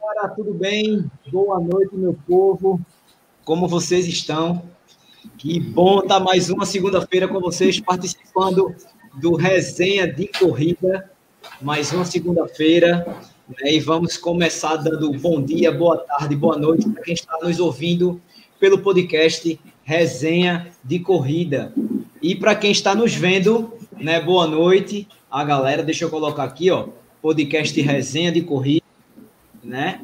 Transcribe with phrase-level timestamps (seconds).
[0.00, 1.04] galera, tudo bem?
[1.30, 2.80] Boa noite, meu povo.
[3.44, 4.62] Como vocês estão?
[5.36, 8.74] Que bom estar mais uma segunda-feira com vocês, participando
[9.20, 11.10] do Resenha de Corrida.
[11.60, 13.06] Mais uma segunda-feira.
[13.46, 13.74] Né?
[13.74, 18.20] E vamos começar dando bom dia, boa tarde, boa noite para quem está nos ouvindo
[18.58, 21.74] pelo podcast Resenha de Corrida.
[22.22, 25.82] E para quem está nos vendo, né, boa noite, a galera.
[25.82, 26.88] Deixa eu colocar aqui, ó,
[27.20, 28.79] podcast Resenha de Corrida
[29.62, 30.00] né?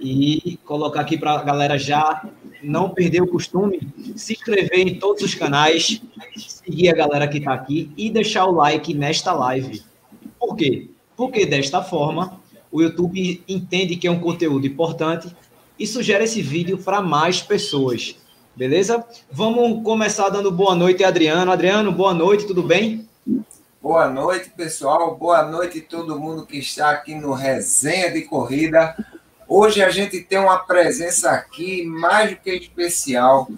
[0.00, 2.28] E colocar aqui para a galera já
[2.62, 3.80] não perder o costume,
[4.16, 6.00] se inscrever em todos os canais,
[6.36, 9.82] seguir a galera que está aqui e deixar o like nesta live.
[10.38, 10.88] Por quê?
[11.16, 12.40] Porque desta forma
[12.70, 15.34] o YouTube entende que é um conteúdo importante
[15.78, 18.16] e sugere esse vídeo para mais pessoas.
[18.54, 19.04] Beleza?
[19.30, 21.50] Vamos começar dando boa noite, Adriano.
[21.50, 23.07] Adriano, boa noite, tudo bem?
[23.80, 25.14] Boa noite, pessoal.
[25.14, 28.96] Boa noite todo mundo que está aqui no Resenha de Corrida.
[29.46, 33.48] Hoje a gente tem uma presença aqui mais do que especial.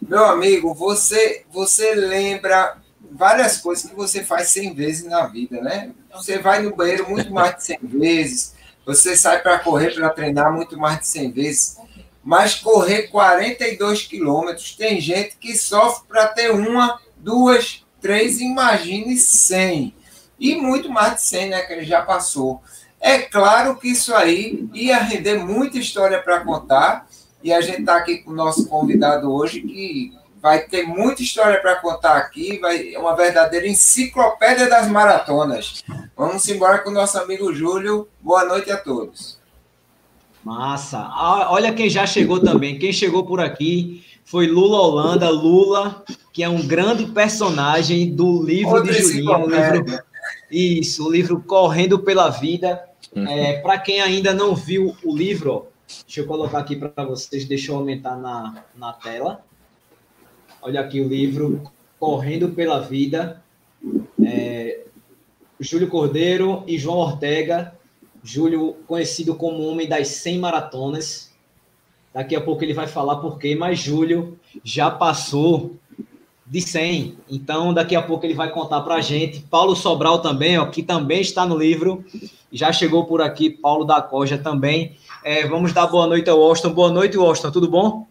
[0.00, 2.76] Meu amigo, você você lembra
[3.10, 5.92] várias coisas que você faz 100 vezes na vida, né?
[6.12, 8.54] Você vai no banheiro muito mais de 100 vezes,
[8.84, 11.78] você sai para correr, para treinar muito mais de 100 vezes,
[12.22, 19.94] mas correr 42 quilômetros, tem gente que sofre para ter uma, duas, três, imagine 100.
[20.38, 22.60] E muito mais de 100, né, que ele já passou.
[23.00, 27.06] É claro que isso aí ia render muita história para contar,
[27.42, 31.60] e a gente está aqui com o nosso convidado hoje, que vai ter muita história
[31.60, 35.82] para contar aqui, vai é uma verdadeira enciclopédia das maratonas.
[36.16, 38.08] Vamos embora com o nosso amigo Júlio.
[38.20, 39.38] Boa noite a todos.
[40.42, 40.98] Massa.
[40.98, 42.78] Ah, olha quem já chegou também.
[42.78, 45.28] Quem chegou por aqui foi Lula Holanda.
[45.30, 49.30] Lula, que é um grande personagem do livro Outra de Julinho.
[49.30, 50.02] O livro,
[50.50, 52.82] isso, o livro Correndo pela Vida.
[53.14, 53.26] Uhum.
[53.26, 55.66] É, para quem ainda não viu o livro,
[56.06, 59.44] deixa eu colocar aqui para vocês, deixa eu aumentar na, na tela.
[60.62, 61.62] Olha aqui o livro
[61.98, 63.42] Correndo pela Vida.
[64.22, 64.80] É,
[65.58, 67.74] Júlio Cordeiro e João Ortega.
[68.22, 71.29] Júlio, conhecido como homem das 100 maratonas.
[72.12, 75.76] Daqui a pouco ele vai falar por quê, mas Júlio já passou
[76.44, 77.16] de 100.
[77.30, 79.40] Então, daqui a pouco ele vai contar para a gente.
[79.42, 82.04] Paulo Sobral também, ó, que também está no livro.
[82.52, 84.96] Já chegou por aqui, Paulo da Coja também.
[85.22, 86.70] É, vamos dar boa noite ao Austin.
[86.70, 87.52] Boa noite, Austin.
[87.52, 88.08] Tudo bom?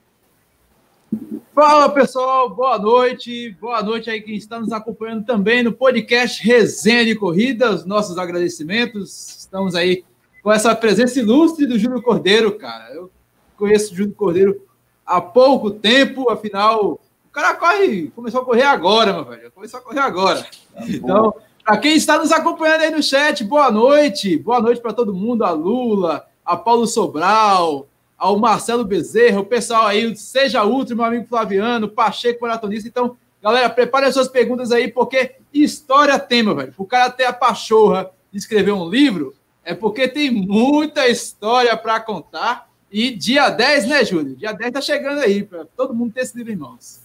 [1.53, 7.03] Fala pessoal, boa noite, boa noite aí quem está nos acompanhando também no podcast Resenha
[7.03, 9.39] de Corridas, nossos agradecimentos.
[9.39, 10.05] Estamos aí
[10.41, 12.93] com essa presença ilustre do Júlio Cordeiro, cara.
[12.93, 13.11] Eu
[13.59, 14.61] conheço o Júlio Cordeiro
[15.05, 19.51] há pouco tempo, afinal, o cara corre, começou a correr agora, meu velho.
[19.51, 20.41] Começou a correr agora.
[20.73, 21.33] Tá então,
[21.63, 24.37] para quem está nos acompanhando aí no chat, boa noite.
[24.37, 27.87] Boa noite para todo mundo, a Lula, a Paulo Sobral,
[28.17, 32.87] ao Marcelo Bezerra, o pessoal aí, Seja Ultra, meu amigo Flaviano, Pacheco Maratonista.
[32.87, 36.73] Então, galera, prepare as suas perguntas aí, porque história tem, meu velho.
[36.77, 39.33] O cara ter a pachorra de escrever um livro,
[39.63, 42.68] é porque tem muita história para contar.
[42.91, 44.35] E dia 10, né, Júlio?
[44.35, 47.01] Dia 10 tá chegando aí, para todo mundo ter esse livro em mãos.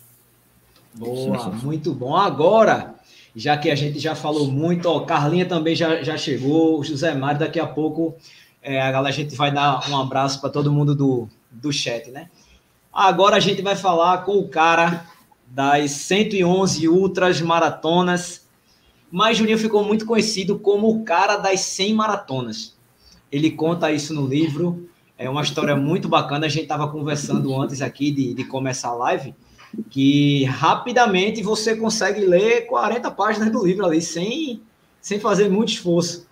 [0.94, 2.16] Boa, muito bom.
[2.16, 2.94] Agora,
[3.34, 7.14] já que a gente já falou muito, ó, Carlinha também já, já chegou, o José
[7.14, 8.14] Mário, daqui a pouco
[8.62, 12.30] é, a gente vai dar um abraço para todo mundo do, do chat, né?
[12.92, 15.04] Agora a gente vai falar com o cara
[15.46, 18.46] das 111 ultras maratonas,
[19.10, 22.74] mas Juninho ficou muito conhecido como o cara das 100 maratonas.
[23.30, 26.46] Ele conta isso no livro, é uma história muito bacana.
[26.46, 29.34] A gente estava conversando antes aqui de, de começar a live,
[29.90, 34.60] que rapidamente você consegue ler 40 páginas do livro ali, sem,
[35.00, 36.26] sem fazer muito esforço.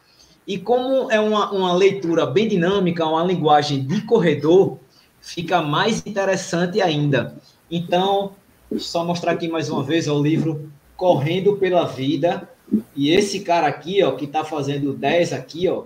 [0.47, 4.78] E como é uma, uma leitura bem dinâmica, uma linguagem de corredor,
[5.21, 7.37] fica mais interessante ainda.
[7.71, 8.32] Então,
[8.76, 12.48] só mostrar aqui mais uma vez ó, o livro Correndo pela Vida.
[12.97, 15.84] E esse cara aqui, ó, que está fazendo 10 aqui, ó,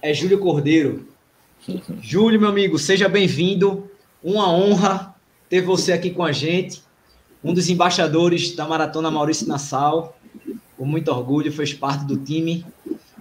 [0.00, 1.13] é Júlio Cordeiro.
[2.00, 3.90] Júlio, meu amigo, seja bem-vindo.
[4.22, 5.14] Uma honra
[5.48, 6.82] ter você aqui com a gente.
[7.42, 10.16] Um dos embaixadores da Maratona Maurício Nassau.
[10.76, 12.64] Com muito orgulho, fez parte do time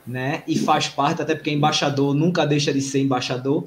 [0.05, 0.43] né?
[0.47, 3.65] E faz parte, até porque embaixador nunca deixa de ser embaixador.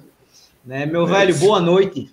[0.65, 0.87] Né?
[0.87, 2.11] Meu é velho, boa noite.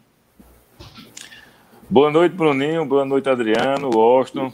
[1.90, 2.86] Boa noite, Bruninho.
[2.86, 4.52] Boa noite, Adriano, Austin.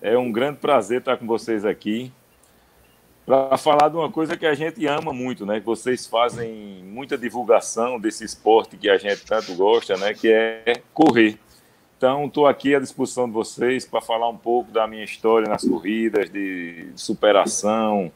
[0.00, 2.10] É um grande prazer estar com vocês aqui
[3.24, 5.60] para falar de uma coisa que a gente ama muito, né?
[5.60, 10.12] Que vocês fazem muita divulgação desse esporte que a gente tanto gosta, né?
[10.12, 11.38] Que é correr.
[11.96, 15.64] Então, estou aqui à disposição de vocês para falar um pouco da minha história nas
[15.64, 18.10] corridas, de superação,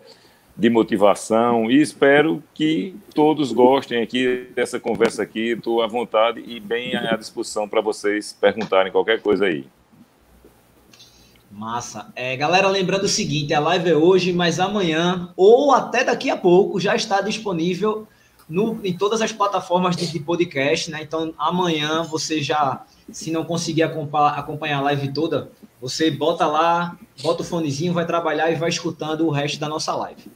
[0.56, 5.50] de motivação e espero que todos gostem aqui dessa conversa aqui.
[5.50, 9.66] Estou à vontade e bem à disposição para vocês perguntarem qualquer coisa aí.
[11.56, 12.12] Massa.
[12.14, 16.36] É, galera, lembrando o seguinte, a live é hoje, mas amanhã ou até daqui a
[16.36, 18.06] pouco já está disponível
[18.46, 21.00] no, em todas as plataformas de, de, podcast, né?
[21.00, 25.50] Então amanhã você já, se não conseguir acompanhar, a live toda,
[25.80, 29.96] você bota lá, bota o fonezinho, vai trabalhar e vai escutando o resto da nossa
[29.96, 30.30] live.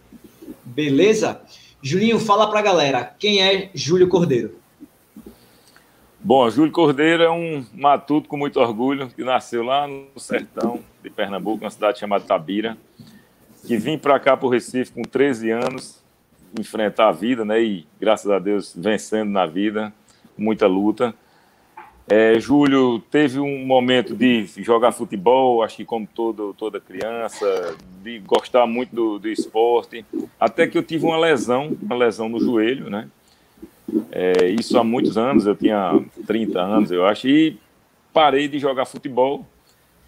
[0.64, 1.42] Beleza?
[1.82, 4.59] Julinho, fala para a galera, quem é Júlio Cordeiro?
[6.22, 11.08] Bom, Júlio Cordeiro é um matuto com muito orgulho, que nasceu lá no sertão de
[11.08, 12.76] Pernambuco, uma cidade chamada Tabira,
[13.66, 16.04] que vim para cá para o Recife com 13 anos,
[16.58, 17.62] enfrentar a vida, né?
[17.62, 19.94] E graças a Deus vencendo na vida,
[20.36, 21.14] muita luta.
[22.06, 28.18] É, Júlio teve um momento de jogar futebol, acho que como todo, toda criança, de
[28.18, 30.04] gostar muito do, do esporte,
[30.38, 33.08] até que eu tive uma lesão, uma lesão no joelho, né?
[34.10, 37.58] É, isso há muitos anos, eu tinha 30 anos, eu acho, e
[38.12, 39.46] parei de jogar futebol.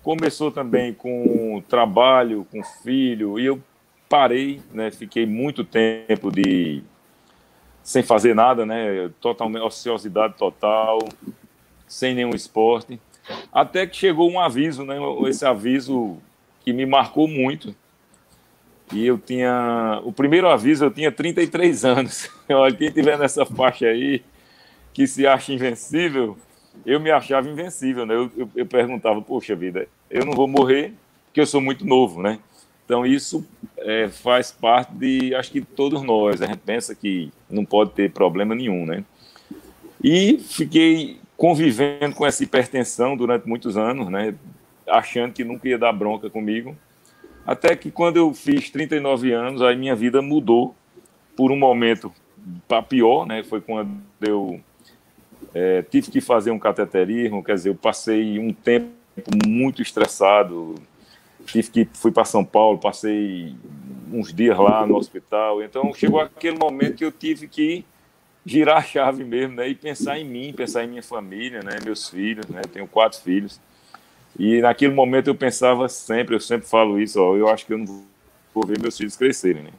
[0.02, 3.60] Começou também com trabalho, com filho, e eu
[4.08, 4.90] parei, né?
[4.90, 6.82] Fiquei muito tempo de
[7.82, 9.10] sem fazer nada, né?
[9.20, 10.98] Totalmente ociosidade total,
[11.86, 13.00] sem nenhum esporte.
[13.52, 14.96] Até que chegou um aviso, né?
[15.28, 16.18] Esse aviso
[16.64, 17.74] que me marcou muito,
[18.92, 20.00] e eu tinha.
[20.04, 22.30] O primeiro aviso eu tinha 33 anos.
[22.48, 24.22] Olha, quem tiver nessa faixa aí,
[24.92, 26.36] que se acha invencível,
[26.84, 28.14] eu me achava invencível, né?
[28.14, 30.94] Eu, eu, eu, perguntava, poxa vida, eu não vou morrer
[31.26, 32.38] porque eu sou muito novo, né?
[32.84, 33.46] Então isso
[33.78, 38.10] é, faz parte de, acho que todos nós, a gente pensa que não pode ter
[38.10, 39.02] problema nenhum, né?
[40.04, 44.34] E fiquei convivendo com essa hipertensão durante muitos anos, né?
[44.86, 46.76] Achando que nunca ia dar bronca comigo.
[47.46, 50.74] Até que quando eu fiz 39 anos, aí minha vida mudou
[51.36, 52.12] por um momento
[52.68, 53.42] para pior, né?
[53.42, 53.90] Foi quando
[54.20, 54.60] eu
[55.54, 58.90] é, tive que fazer um cateterismo, quer dizer, eu passei um tempo
[59.46, 60.74] muito estressado,
[61.44, 63.54] tive que fui para São Paulo, passei
[64.12, 67.84] uns dias lá no hospital, então chegou aquele momento que eu tive que
[68.44, 69.68] girar a chave mesmo, né?
[69.68, 71.78] E pensar em mim, pensar em minha família, né?
[71.84, 72.62] Meus filhos, né?
[72.72, 73.60] Tenho quatro filhos.
[74.38, 77.78] E naquele momento eu pensava sempre, eu sempre falo isso, ó, eu acho que eu
[77.78, 78.04] não
[78.54, 79.70] vou ver meus filhos crescerem, né?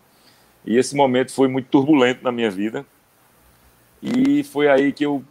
[0.65, 2.85] E esse momento foi muito turbulento na minha vida.
[4.01, 5.23] E foi aí que eu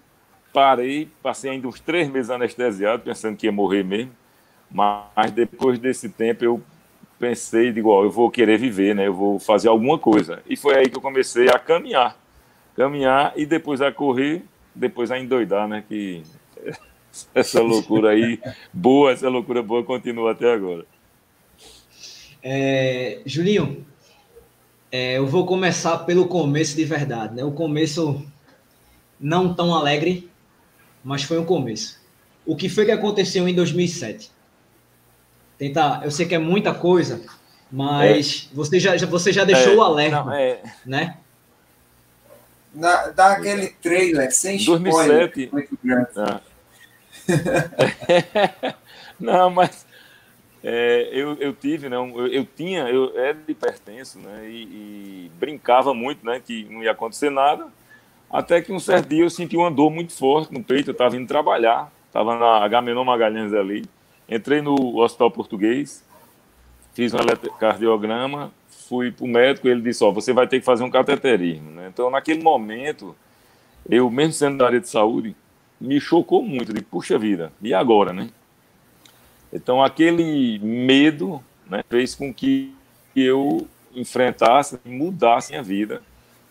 [0.52, 4.12] parei, passei ainda uns três meses anestesiado, pensando que ia morrer mesmo.
[4.70, 6.62] Mas depois desse tempo eu
[7.18, 9.06] pensei, digo, ó, eu vou querer viver, né?
[9.06, 10.42] Eu vou fazer alguma coisa.
[10.46, 12.16] E foi aí que eu comecei a caminhar.
[12.76, 14.42] Caminhar e depois a correr,
[14.74, 15.84] depois a endoidar, né?
[15.88, 16.22] Que
[17.34, 18.40] essa loucura aí,
[18.72, 20.84] boa, essa loucura boa continua até agora.
[22.42, 23.86] É, Julinho,
[24.90, 27.44] é, eu vou começar pelo começo de verdade, né?
[27.44, 28.24] O começo
[29.20, 30.30] não tão alegre,
[31.04, 32.00] mas foi um começo.
[32.44, 34.30] O que foi que aconteceu em 2007?
[35.56, 37.22] Tentar, eu sei que é muita coisa,
[37.70, 38.54] mas é.
[38.54, 40.60] você já você já deixou é, o alerta, não, é.
[40.84, 41.16] né?
[42.74, 46.10] Na, dá aquele trailer sem 2007, spoiler.
[46.16, 46.40] Ah.
[49.18, 49.86] não, mas
[50.62, 55.92] é, eu, eu tive, né, eu, eu tinha, eu era hipertenso, né, e, e, brincava
[55.92, 57.66] muito, né, que não ia acontecer nada,
[58.30, 61.16] até que um certo dia eu senti uma dor muito forte no peito, eu estava
[61.16, 63.84] indo trabalhar, estava na Agamenon Magalhães ali,
[64.28, 66.04] entrei no hospital português,
[66.94, 68.52] fiz um eletrocardiograma,
[68.88, 71.90] fui para o médico, ele disse, ó, você vai ter que fazer um cateterismo, né,
[71.92, 73.16] então naquele momento,
[73.90, 75.34] eu mesmo sendo da área de saúde,
[75.82, 76.72] me chocou muito.
[76.72, 78.30] De puxa vida, e agora, né?
[79.52, 82.74] Então, aquele medo né, fez com que
[83.14, 86.00] eu enfrentasse mudasse a vida.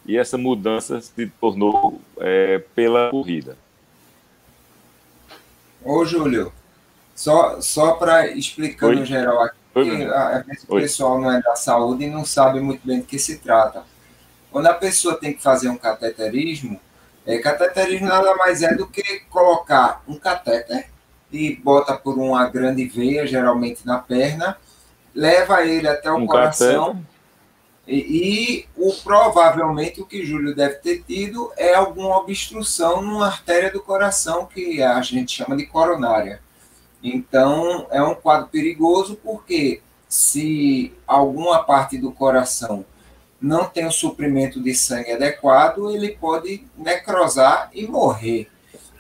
[0.06, 3.56] E essa mudança se tornou é, pela corrida.
[5.84, 6.52] Ô, Júlio,
[7.16, 12.04] só, só para explicar no geral aqui, Oi, a, o pessoal não é da saúde
[12.04, 13.84] e não sabe muito bem do que se trata.
[14.52, 16.80] Quando a pessoa tem que fazer um cateterismo,
[17.26, 20.88] é, cateterismo nada mais é do que colocar um catéter
[21.32, 24.58] e bota por uma grande veia, geralmente na perna,
[25.14, 27.02] leva ele até o um coração.
[27.88, 33.72] E, e, o, provavelmente o que Júlio deve ter tido é alguma obstrução numa artéria
[33.72, 36.42] do coração, que a gente chama de coronária.
[37.04, 42.86] Então, é um quadro perigoso porque se alguma parte do coração
[43.42, 48.48] não tem o suprimento de sangue adequado, ele pode necrosar e morrer.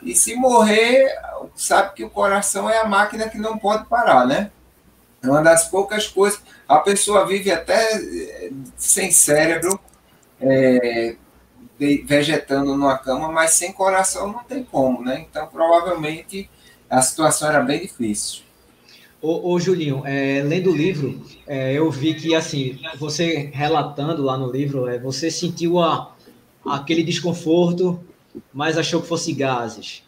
[0.01, 1.13] E se morrer,
[1.55, 4.51] sabe que o coração é a máquina que não pode parar, né?
[5.21, 6.41] É uma das poucas coisas.
[6.67, 9.79] A pessoa vive até eh, sem cérebro,
[10.39, 11.15] é,
[12.05, 15.25] vegetando numa cama, mas sem coração não tem como, né?
[15.29, 16.50] Então, provavelmente,
[16.89, 18.43] a situação era bem difícil.
[19.22, 24.38] Ô, ô Julinho, é, lendo o livro, é, eu vi que, assim, você relatando lá
[24.38, 26.16] no livro, é, você sentiu a,
[26.66, 28.00] aquele desconforto,
[28.51, 30.04] mas achou que fosse gases.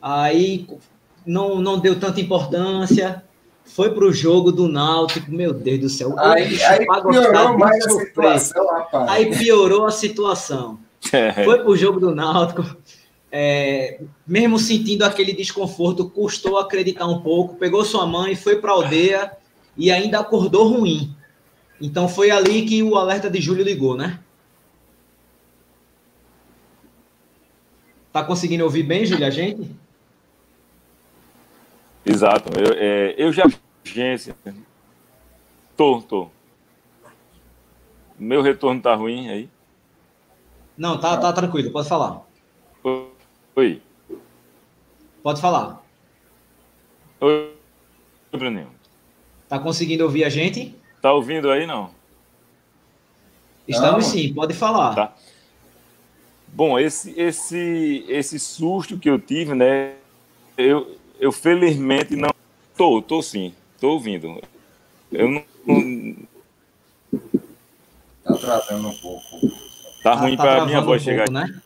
[0.00, 0.66] Aí
[1.26, 3.24] não, não deu tanta importância,
[3.64, 6.14] foi para o jogo do Náutico, meu Deus do céu.
[6.16, 9.10] Aí, aí piorou mais a situação, rapaz.
[9.10, 10.78] Aí piorou a situação.
[11.12, 11.44] É.
[11.44, 12.64] Foi para o jogo do Náutico,
[13.38, 18.74] é, mesmo sentindo aquele desconforto, custou acreditar um pouco, pegou sua mãe, foi para a
[18.74, 19.30] aldeia
[19.76, 21.14] e ainda acordou ruim.
[21.78, 24.20] Então foi ali que o alerta de Júlio ligou, né?
[28.10, 29.70] Tá conseguindo ouvir bem, Júlio, a gente?
[32.06, 32.58] Exato.
[32.58, 33.44] Eu, é, eu já
[33.84, 34.34] agência.
[35.76, 36.30] Tô, tô.
[38.18, 39.50] Meu retorno tá ruim aí?
[40.74, 42.24] Não, tá, tá tranquilo, pode falar.
[43.56, 43.80] Oi.
[45.22, 45.82] Pode falar.
[47.18, 47.54] Oi,
[48.30, 48.68] Bruninho.
[49.48, 50.74] Tá conseguindo ouvir a gente?
[51.00, 51.90] Tá ouvindo aí, não?
[53.66, 54.12] Estamos não.
[54.12, 54.94] sim, pode falar.
[54.94, 55.14] Tá.
[56.48, 59.94] Bom, esse, esse, esse susto que eu tive, né?
[60.58, 62.28] Eu, eu felizmente não.
[62.76, 64.38] Tô, tô sim, tô ouvindo.
[65.10, 66.16] Eu não.
[68.22, 69.40] Tá travando um pouco.
[70.02, 71.24] Tá, tá ruim tá para minha voz um chegar.
[71.24, 71.62] Pouco, né?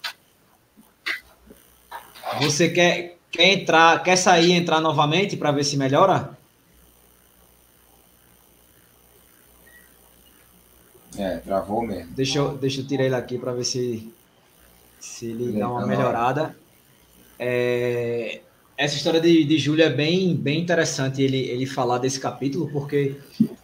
[2.38, 6.38] Você quer, quer entrar, quer sair e entrar novamente para ver se melhora?
[11.18, 12.12] É, travou mesmo.
[12.12, 14.08] Deixa eu, deixa eu tirar ele aqui para ver se,
[14.98, 16.56] se ele dá uma melhorada.
[17.38, 18.40] É,
[18.76, 23.16] essa história de, de Júlio é bem, bem interessante ele, ele falar desse capítulo, porque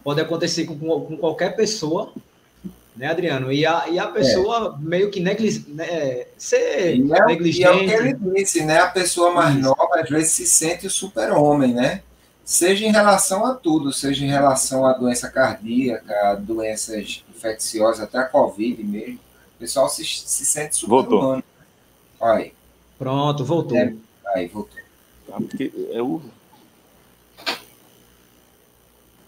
[0.03, 2.13] pode acontecer com, com qualquer pessoa
[2.97, 3.51] né, Adriano?
[3.51, 4.85] E a, e a pessoa é.
[4.85, 7.61] meio que negli né, ser e é, negligente.
[7.61, 8.79] E é o que ele disse, né?
[8.79, 9.63] A pessoa mais Isso.
[9.63, 12.01] nova às vezes se sente o super-homem, né?
[12.43, 18.17] Seja em relação a tudo, seja em relação à doença cardíaca, a doenças infecciosas, até
[18.19, 19.19] a Covid mesmo.
[19.55, 21.43] O pessoal se, se sente super-humano.
[22.21, 22.53] Aí.
[22.97, 23.77] Pronto, voltou.
[23.77, 23.93] É,
[24.33, 24.77] aí, voltou.
[25.29, 26.21] Ah, porque é o...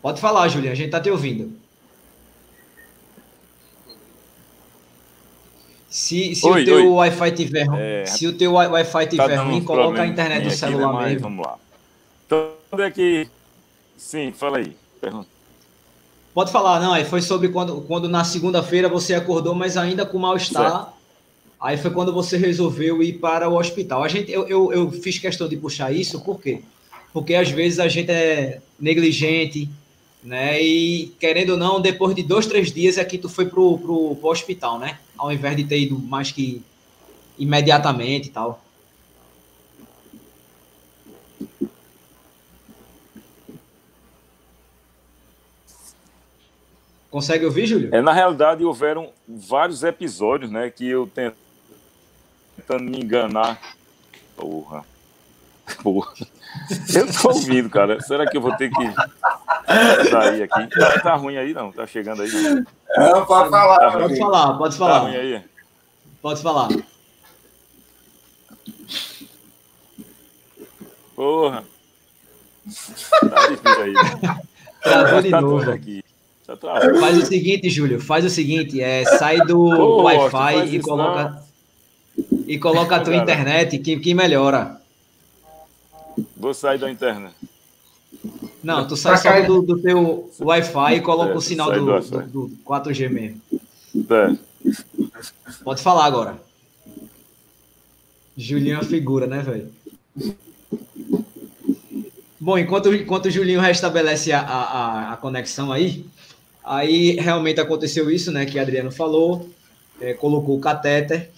[0.02, 1.52] Pode falar, Juliana, a gente está te ouvindo.
[5.90, 9.44] Se, se oi, o teu Wi-Fi tiver, é, se o teu Wi-Fi tá tiver tá
[9.44, 11.22] ruim, coloca a internet do celular aqui, né, mesmo.
[11.22, 11.58] Vamos lá.
[12.26, 13.28] Então, onde é que.
[13.98, 14.76] Sim, fala aí.
[15.02, 15.28] Pergunta.
[16.34, 16.94] Pode falar, não.
[16.94, 20.94] Aí foi sobre quando, quando na segunda-feira você acordou, mas ainda com mal-estar.
[21.60, 24.04] Aí foi quando você resolveu ir para o hospital.
[24.04, 26.62] A gente, eu, eu, eu fiz questão de puxar isso, por quê?
[27.12, 29.68] Porque às vezes a gente é negligente,
[30.24, 30.62] né?
[30.62, 34.16] E querendo ou não, depois de dois, três dias é que tu foi pro, pro,
[34.16, 35.00] pro hospital, né?
[35.20, 36.64] Ao invés de ter ido mais que
[37.38, 38.64] imediatamente e tal.
[47.12, 47.94] Consegue ouvir, Júlio?
[47.94, 53.60] É, na realidade, houveram vários episódios, né, que eu tentando me enganar.
[54.36, 54.86] Porra.
[55.84, 56.14] Porra.
[56.96, 58.02] Eu tô ouvindo, cara.
[58.02, 58.84] Será que eu vou ter que
[60.10, 60.68] sair aqui?
[60.68, 61.72] Tá, tá ruim aí, não?
[61.72, 62.30] Tá chegando aí?
[62.98, 63.78] Não, pode falar.
[63.78, 65.00] Tá pode falar, pode falar.
[65.00, 65.44] Tá ruim aí?
[66.22, 66.70] Pode falar.
[71.16, 71.64] Porra.
[73.30, 73.94] Tá difícil aí.
[73.94, 74.42] Né?
[74.82, 75.72] Travou de tá novo.
[75.72, 76.04] Aqui.
[76.46, 76.58] Tá
[77.00, 78.00] faz o seguinte, Júlio.
[78.00, 78.82] Faz o seguinte.
[78.82, 79.60] É, sai do
[80.04, 81.44] Wi-Fi e coloca,
[82.48, 84.80] e coloca a tua internet que, que melhora.
[86.36, 87.36] Vou sair da internet.
[88.64, 92.48] Não, tu sai só do, do teu Wi-Fi e coloca é, o sinal do, do,
[92.48, 93.42] do, 4G mesmo.
[94.10, 94.36] É.
[95.64, 96.40] Pode falar agora.
[98.36, 99.72] Julinho é figura, né, velho?
[102.40, 106.06] Bom, enquanto, enquanto o Julinho restabelece a, a, a, conexão aí,
[106.64, 109.50] aí realmente aconteceu isso, né, que o Adriano falou,
[110.00, 111.30] é, colocou o catéter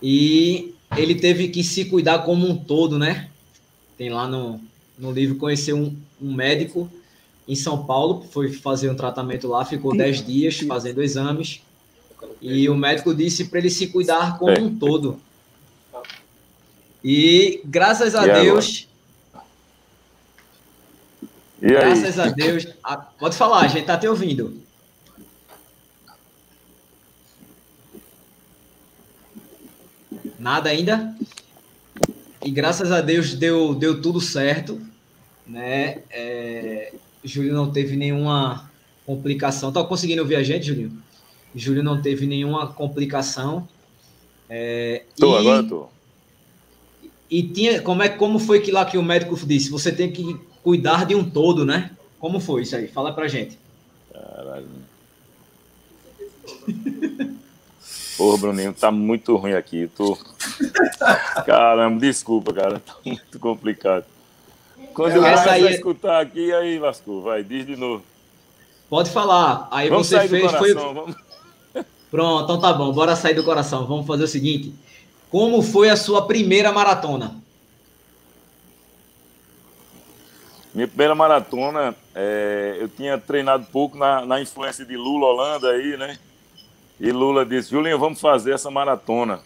[0.00, 3.28] e ele teve que se cuidar como um todo, né?
[3.96, 4.60] tem lá no,
[5.04, 6.90] no livro, conheceu um, um médico
[7.46, 11.60] em São Paulo, foi fazer um tratamento lá, ficou 10 dias fazendo exames,
[12.40, 14.60] e o médico disse para ele se cuidar como é.
[14.60, 15.20] um todo.
[17.02, 18.88] E graças a e Deus.
[21.60, 22.66] E graças a Deus.
[22.82, 24.62] A, pode falar, a gente está te ouvindo.
[30.38, 31.14] Nada ainda?
[32.44, 34.78] E graças a Deus deu, deu tudo certo,
[35.46, 35.98] né?
[36.10, 38.70] É, Júlio não teve nenhuma
[39.06, 39.72] complicação.
[39.72, 40.92] Tá conseguindo ouvir a gente, Júlio?
[41.54, 43.68] Júlio não teve nenhuma complicação.
[44.48, 45.86] É, tô, e, agora tô.
[47.30, 49.70] E tinha, como é como foi que lá que o médico disse?
[49.70, 51.90] Você tem que cuidar de um todo, né?
[52.18, 52.88] Como foi isso aí?
[52.88, 53.58] Fala pra gente.
[54.12, 54.66] Caralho.
[58.16, 59.88] Porra, Bruninho, tá muito ruim aqui.
[59.96, 60.16] Tô...
[61.44, 62.78] Caramba, desculpa, cara.
[62.80, 64.04] Tá muito complicado.
[64.94, 65.66] Quando eu começar aí...
[65.66, 67.22] a escutar aqui, aí lascou.
[67.22, 68.04] Vai, diz de novo.
[68.88, 69.68] Pode falar.
[69.70, 70.42] Aí vamos você fez.
[70.42, 70.74] Coração, foi...
[70.74, 71.16] Vamos...
[72.10, 72.92] Pronto, então tá bom.
[72.92, 73.86] Bora sair do coração.
[73.86, 74.72] Vamos fazer o seguinte.
[75.30, 77.42] Como foi a sua primeira maratona?
[80.72, 85.96] Minha primeira maratona, é, eu tinha treinado pouco na, na influência de Lula Holanda aí,
[85.96, 86.18] né?
[87.00, 89.40] E Lula disse, Julinho, vamos fazer essa maratona.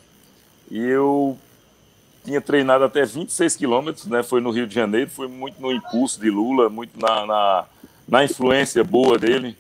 [0.71, 1.39] E eu
[2.29, 4.23] tinha treinado até 26 quilômetros, né?
[4.23, 7.65] Foi no Rio de Janeiro, foi muito no impulso de Lula, muito na, na,
[8.07, 9.57] na influência boa dele.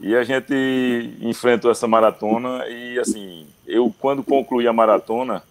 [0.00, 0.52] E a gente
[1.20, 5.44] enfrentou essa maratona e, assim, eu, quando concluí a maratona,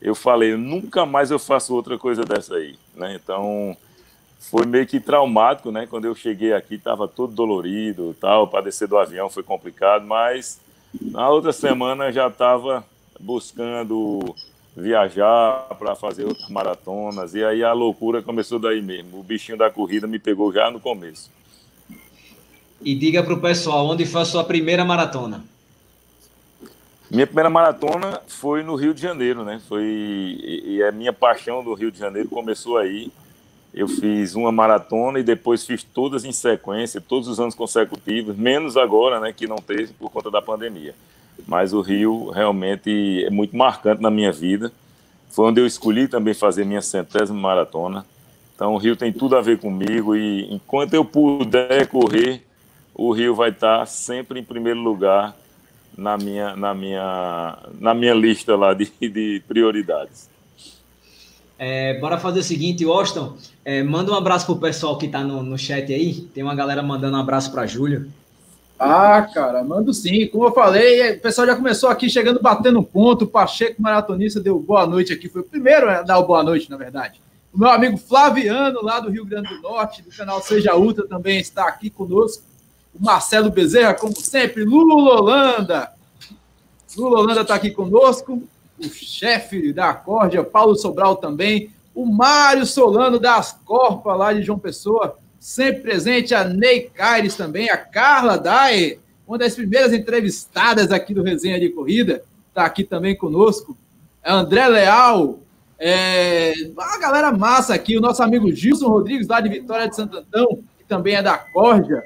[0.00, 3.14] eu falei, nunca mais eu faço outra coisa dessa aí, né?
[3.14, 3.76] Então,
[4.38, 5.86] foi meio que traumático, né?
[5.86, 10.58] Quando eu cheguei aqui, estava todo dolorido, tal, para descer do avião foi complicado, mas
[11.02, 12.82] na outra semana já estava
[13.20, 14.34] buscando
[14.76, 17.34] viajar para fazer outras maratonas.
[17.34, 19.18] E aí a loucura começou daí mesmo.
[19.18, 21.30] O bichinho da corrida me pegou já no começo.
[22.82, 25.42] E diga para o pessoal, onde foi a sua primeira maratona?
[27.10, 29.60] Minha primeira maratona foi no Rio de Janeiro, né?
[29.66, 33.10] Foi e, e a minha paixão do Rio de Janeiro começou aí.
[33.72, 38.76] Eu fiz uma maratona e depois fiz todas em sequência, todos os anos consecutivos, menos
[38.76, 40.94] agora, né, que não teve por conta da pandemia
[41.46, 44.72] mas o Rio realmente é muito marcante na minha vida.
[45.30, 48.06] Foi onde eu escolhi também fazer minha centésima maratona.
[48.54, 52.42] Então o Rio tem tudo a ver comigo e enquanto eu puder correr,
[52.94, 55.36] o Rio vai estar sempre em primeiro lugar
[55.96, 60.28] na minha, na minha, na minha lista lá de, de prioridades.
[61.58, 63.32] É, bora fazer o seguinte, Austin,
[63.64, 66.14] é, manda um abraço pro pessoal que está no, no chat aí.
[66.34, 68.10] Tem uma galera mandando um abraço para Júlio.
[68.78, 70.26] Ah, cara, mando sim.
[70.26, 73.24] Como eu falei, o pessoal já começou aqui chegando batendo ponto.
[73.24, 75.28] O Pacheco Maratonista deu boa noite aqui.
[75.28, 77.20] Foi o primeiro a dar o boa noite, na verdade.
[77.52, 81.38] O meu amigo Flaviano, lá do Rio Grande do Norte, do canal Seja Ultra, também
[81.40, 82.42] está aqui conosco.
[82.94, 84.62] O Marcelo Bezerra, como sempre.
[84.62, 85.90] Lula Holanda.
[86.94, 88.42] Lula Holanda está aqui conosco.
[88.78, 91.70] O chefe da Acórdia, Paulo Sobral também.
[91.94, 97.70] O Mário Solano das Corpa, lá de João Pessoa sempre presente a Ney Caires também,
[97.70, 103.14] a Carla Dai, uma das primeiras entrevistadas aqui do Resenha de Corrida, está aqui também
[103.14, 103.76] conosco.
[104.24, 105.38] A André Leal,
[105.78, 110.16] é, a galera massa aqui, o nosso amigo Gilson Rodrigues, lá de Vitória de Santo
[110.16, 112.02] Antão, que também é da Corja.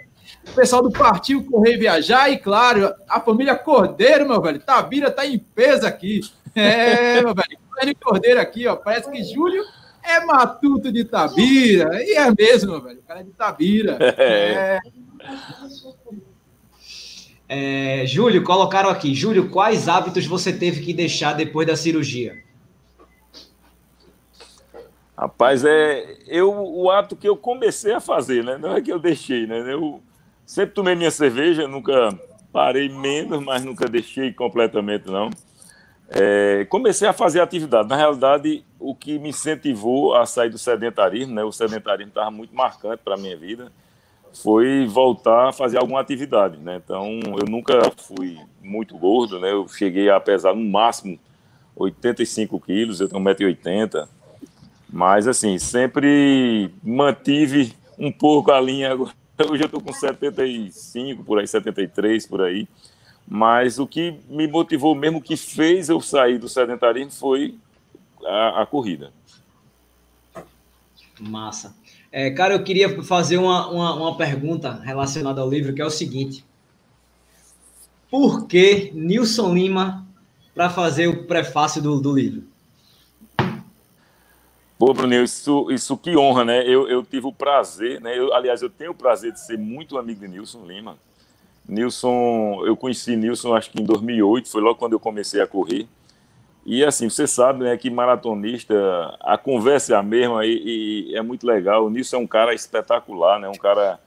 [0.46, 4.60] O pessoal do Partido Correio Viajar e, claro, a família Cordeiro, meu velho.
[4.60, 6.20] Tabira tá em peso aqui.
[6.54, 7.96] É, meu velho.
[8.04, 8.76] Cordeiro aqui, ó.
[8.76, 9.64] Parece que Júlio
[10.16, 12.02] é matuto de Tabira.
[12.02, 12.98] E é mesmo, velho.
[12.98, 13.98] O cara é de Tabira.
[14.18, 14.78] É.
[17.52, 19.12] É, Júlio, colocaram aqui.
[19.12, 22.40] Júlio, quais hábitos você teve que deixar depois da cirurgia?
[25.18, 28.56] Rapaz, é eu, o hábito que eu comecei a fazer, né?
[28.56, 29.60] Não é que eu deixei, né?
[29.70, 30.00] Eu
[30.46, 32.16] sempre tomei minha cerveja, nunca
[32.52, 35.28] parei menos, mas nunca deixei completamente, não.
[36.12, 37.88] É, comecei a fazer atividade.
[37.88, 41.44] Na realidade, o que me incentivou a sair do sedentarismo, né?
[41.44, 43.70] O sedentarismo estava muito marcante para a minha vida,
[44.32, 46.80] foi voltar a fazer alguma atividade, né?
[46.84, 49.52] Então, eu nunca fui muito gordo, né?
[49.52, 51.16] Eu cheguei a pesar no máximo
[51.76, 54.08] 85 quilos, eu tenho 1,80m,
[54.92, 58.94] mas, assim, sempre mantive um pouco a linha.
[59.48, 62.68] Hoje eu estou com 75, por aí, 73, por aí.
[63.32, 67.54] Mas o que me motivou mesmo, que fez eu sair do sedentarismo, foi
[68.26, 69.12] a, a corrida.
[71.20, 71.76] Massa.
[72.10, 75.90] É, cara, eu queria fazer uma, uma, uma, pergunta relacionada ao livro, que é o
[75.90, 76.44] seguinte.
[78.10, 80.04] Por que Nilson Lima
[80.52, 82.42] para fazer o prefácio do, do livro?
[84.76, 86.66] Pô, Bruno, isso, isso que honra, né?
[86.66, 88.18] Eu, eu tive o prazer, né?
[88.18, 90.98] Eu, aliás, eu tenho o prazer de ser muito amigo de Nilson Lima.
[91.70, 95.86] Nilson, eu conheci Nilson acho que em 2008, foi logo quando eu comecei a correr.
[96.66, 98.74] E assim, você sabe, né, que maratonista,
[99.20, 101.86] a conversa é a mesma e, e, é muito legal.
[101.86, 104.00] O Nilson é um cara espetacular, né, um cara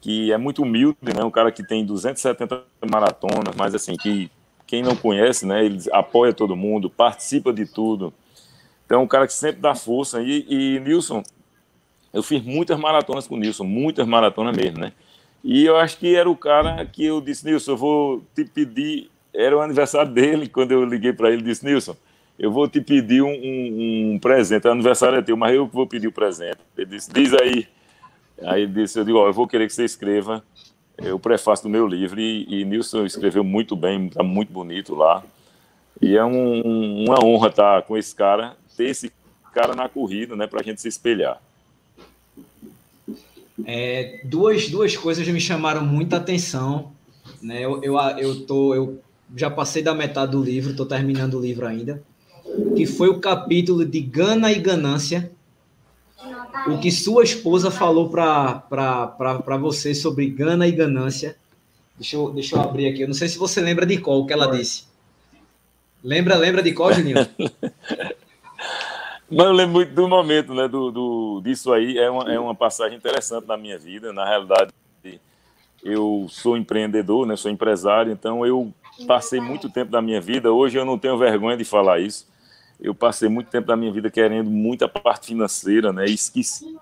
[0.00, 4.30] que é muito humilde, né, um cara que tem 270 maratonas, mas assim, que
[4.66, 8.12] quem não conhece, né, ele apoia todo mundo, participa de tudo.
[8.84, 10.22] Então, é um cara que sempre dá força.
[10.22, 11.22] E, e Nilson,
[12.12, 14.92] eu fiz muitas maratonas com o Nilson, muitas maratonas mesmo, né?
[15.42, 19.10] E eu acho que era o cara que eu disse, Nilson, eu vou te pedir.
[19.32, 21.96] Era o aniversário dele, quando eu liguei para ele, disse, Nilson,
[22.38, 24.66] eu vou te pedir um, um, um, presente.
[24.66, 26.58] O aniversário é teu, mas eu vou pedir o presente.
[26.76, 27.66] Ele disse, diz aí.
[28.42, 30.42] Aí ele disse, eu digo, ó, eu vou querer que você escreva
[31.12, 32.20] o prefácio do meu livro.
[32.20, 35.22] E, e Nilson escreveu muito bem, está muito bonito lá.
[36.00, 39.12] E é um, uma honra estar com esse cara, ter esse
[39.52, 41.40] cara na corrida, né, para a gente se espelhar.
[43.66, 46.92] É, duas, duas coisas me chamaram muita atenção.
[47.42, 47.64] Né?
[47.64, 49.00] Eu, eu, eu, tô, eu
[49.36, 52.02] já passei da metade do livro, estou terminando o livro ainda.
[52.76, 55.30] Que foi o capítulo de Gana e Ganância.
[56.66, 61.36] O que sua esposa falou para você sobre Gana e Ganância.
[61.96, 63.02] Deixa eu, deixa eu abrir aqui.
[63.02, 64.84] Eu não sei se você lembra de qual que ela disse.
[66.02, 67.16] Lembra, lembra de qual, Juninho?
[69.30, 71.96] Mas eu lembro muito do momento, né, do, do, disso aí.
[71.96, 74.12] É uma, é uma passagem interessante na minha vida.
[74.12, 74.72] Na realidade,
[75.82, 78.72] eu sou empreendedor, né, sou empresário, então eu
[79.06, 80.52] passei muito tempo da minha vida.
[80.52, 82.28] Hoje eu não tenho vergonha de falar isso.
[82.80, 86.76] Eu passei muito tempo da minha vida querendo muita parte financeira, né, esqueci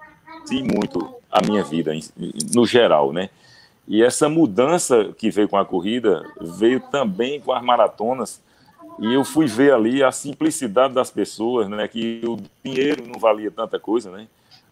[0.74, 1.92] muito a minha vida
[2.54, 3.28] no geral, né.
[3.86, 8.40] E essa mudança que veio com a corrida veio também com as maratonas
[8.98, 11.86] e eu fui ver ali a simplicidade das pessoas, né?
[11.86, 14.26] Que o dinheiro não valia tanta coisa, né?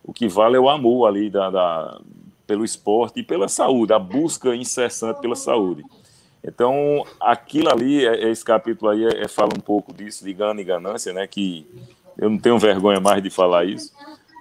[0.04, 2.00] O que vale é o amor ali da, da
[2.46, 5.82] pelo esporte e pela saúde, a busca incessante pela saúde.
[6.44, 10.32] Então, aquilo ali, é, é, esse capítulo aí, é, é, fala um pouco disso, de
[10.32, 11.26] gana e ganância, né?
[11.26, 11.66] Que
[12.16, 13.92] eu não tenho vergonha mais de falar isso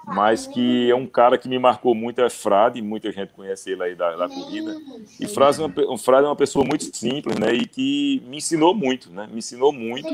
[0.07, 3.83] mas que é um cara que me marcou muito, é Frade, muita gente conhece ele
[3.83, 4.77] aí da, da corrida,
[5.19, 8.75] e Frade é, uma, Frade é uma pessoa muito simples, né, e que me ensinou
[8.75, 10.07] muito, né, me ensinou muito,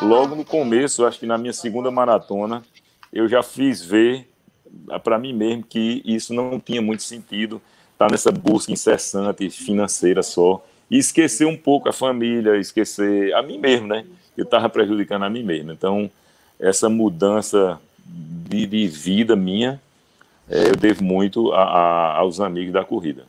[0.00, 2.62] logo no começo, acho que na minha segunda maratona,
[3.12, 4.28] eu já fiz ver
[5.04, 7.60] para mim mesmo que isso não tinha muito sentido,
[7.92, 13.42] estar tá nessa busca incessante financeira só, e esquecer um pouco a família, esquecer a
[13.42, 14.06] mim mesmo, né,
[14.38, 16.10] eu estava prejudicando a mim mesmo, então
[16.58, 19.80] essa mudança de, de vida minha,
[20.48, 23.24] é, eu devo muito a, a, aos amigos da corrida.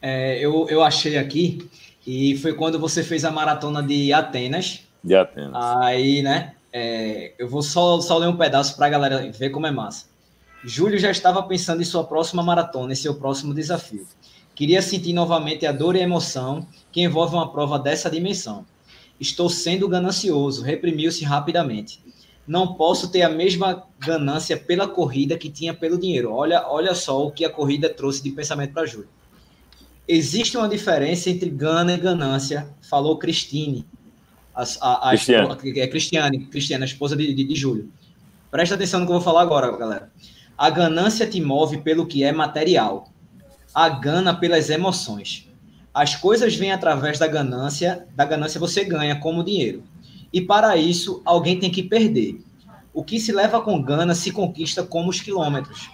[0.00, 1.68] É, eu, eu achei aqui,
[2.06, 4.82] e foi quando você fez a maratona de Atenas.
[5.02, 5.54] De Atenas.
[5.54, 6.54] Aí, né?
[6.72, 10.06] É, eu vou só, só ler um pedaço para a galera ver como é massa.
[10.64, 14.06] Júlio já estava pensando em sua próxima maratona, em seu próximo desafio.
[14.54, 18.66] Queria sentir novamente a dor e a emoção que envolve uma prova dessa dimensão.
[19.18, 22.00] Estou sendo ganancioso, reprimiu-se rapidamente
[22.46, 26.32] não posso ter a mesma ganância pela corrida que tinha pelo dinheiro.
[26.32, 29.08] Olha, olha só o que a corrida trouxe de pensamento para Júlio.
[30.06, 33.84] Existe uma diferença entre gana e ganância, falou Cristine,
[34.54, 35.80] a, a, a Cristiane.
[35.80, 37.90] é Cristiane, Cristiane, a esposa de, de, de Júlio.
[38.50, 40.10] Presta atenção no que eu vou falar agora, galera.
[40.56, 43.10] A ganância te move pelo que é material.
[43.74, 45.46] A gana pelas emoções.
[45.92, 49.82] As coisas vêm através da ganância, da ganância você ganha como dinheiro.
[50.36, 52.42] E para isso, alguém tem que perder.
[52.92, 55.88] O que se leva com gana se conquista como os quilômetros.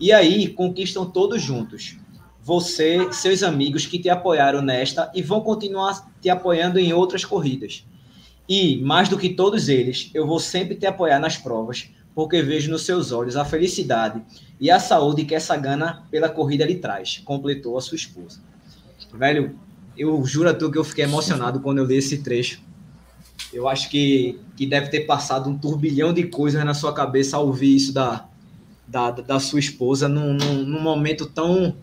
[0.00, 1.96] E aí, conquistam todos juntos.
[2.42, 7.86] Você, seus amigos que te apoiaram nesta e vão continuar te apoiando em outras corridas.
[8.48, 12.72] E, mais do que todos eles, eu vou sempre te apoiar nas provas, porque vejo
[12.72, 14.20] nos seus olhos a felicidade
[14.58, 18.42] e a saúde que essa gana pela corrida lhe traz, completou a sua esposa.
[19.12, 19.56] Velho,
[19.96, 22.63] eu juro a tu que eu fiquei emocionado quando eu li esse trecho
[23.54, 27.46] eu acho que, que deve ter passado um turbilhão de coisas na sua cabeça ao
[27.46, 28.26] ouvir isso da,
[28.86, 31.76] da, da sua esposa num, num, num, momento tão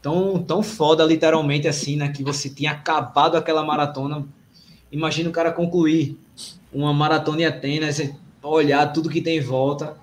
[0.00, 2.08] tão tão foda, literalmente, assim, né?
[2.10, 4.24] Que você tinha acabado aquela maratona.
[4.90, 6.16] Imagina o cara concluir
[6.72, 8.00] uma maratona em Atenas,
[8.40, 9.96] olhar tudo que tem em volta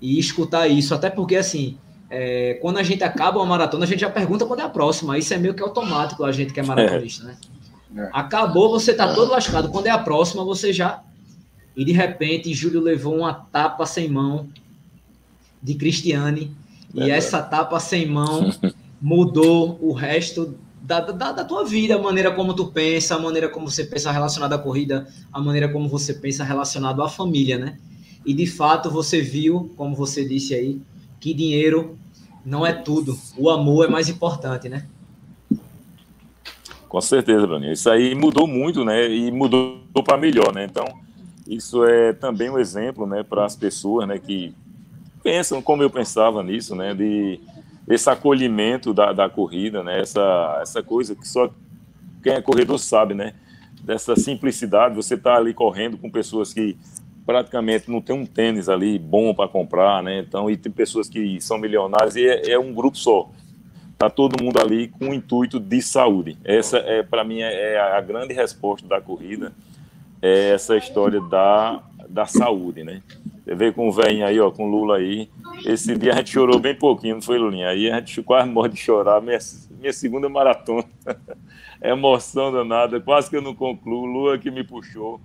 [0.00, 0.92] e escutar isso.
[0.92, 1.78] Até porque, assim,
[2.10, 5.16] é, quando a gente acaba uma maratona, a gente já pergunta quando é a próxima.
[5.16, 7.36] Isso é meio que automático a gente que é maratonista, né?
[7.96, 8.10] É.
[8.12, 9.70] Acabou, você tá todo lascado.
[9.70, 11.02] Quando é a próxima, você já.
[11.76, 14.48] E de repente, Júlio levou uma tapa sem mão
[15.62, 16.54] de Cristiane.
[16.96, 18.50] É e essa tapa sem mão
[19.00, 23.48] mudou o resto da, da, da, tua vida, a maneira como tu pensa, a maneira
[23.48, 27.78] como você pensa relacionado à corrida, a maneira como você pensa relacionado à família, né?
[28.24, 30.80] E de fato você viu, como você disse aí,
[31.20, 31.98] que dinheiro
[32.44, 33.18] não é tudo.
[33.36, 34.86] O amor é mais importante, né?
[36.88, 37.72] Com certeza, Bruninho.
[37.72, 39.08] Isso aí mudou muito, né?
[39.08, 40.64] E mudou para melhor, né?
[40.64, 40.86] Então,
[41.48, 44.54] isso é também um exemplo, né, para as pessoas, né, que
[45.22, 47.40] pensam como eu pensava nisso, né, de
[47.88, 51.50] esse acolhimento da, da corrida, né, essa, essa coisa que só
[52.22, 53.32] quem é corredor sabe, né,
[53.82, 56.76] dessa simplicidade, você tá ali correndo com pessoas que
[57.24, 60.20] praticamente não tem um tênis ali bom para comprar, né?
[60.20, 63.30] Então, e tem pessoas que são milionárias e é, é um grupo só.
[63.98, 66.38] Tá todo mundo ali com o intuito de saúde.
[66.44, 69.52] Essa é para mim é, é a grande resposta da corrida,
[70.22, 73.02] é essa história da, da saúde, né?
[73.44, 75.28] Você vê com o velho aí, ó, com o Lula aí.
[75.64, 77.70] Esse dia a gente chorou bem pouquinho, não foi, Lulinha?
[77.70, 79.20] Aí a gente quase morre de chorar.
[79.20, 79.38] Minha,
[79.80, 80.84] minha segunda maratona.
[81.80, 83.00] é emoção danada.
[83.00, 84.04] Quase que eu não concluo.
[84.04, 85.20] Lula que me puxou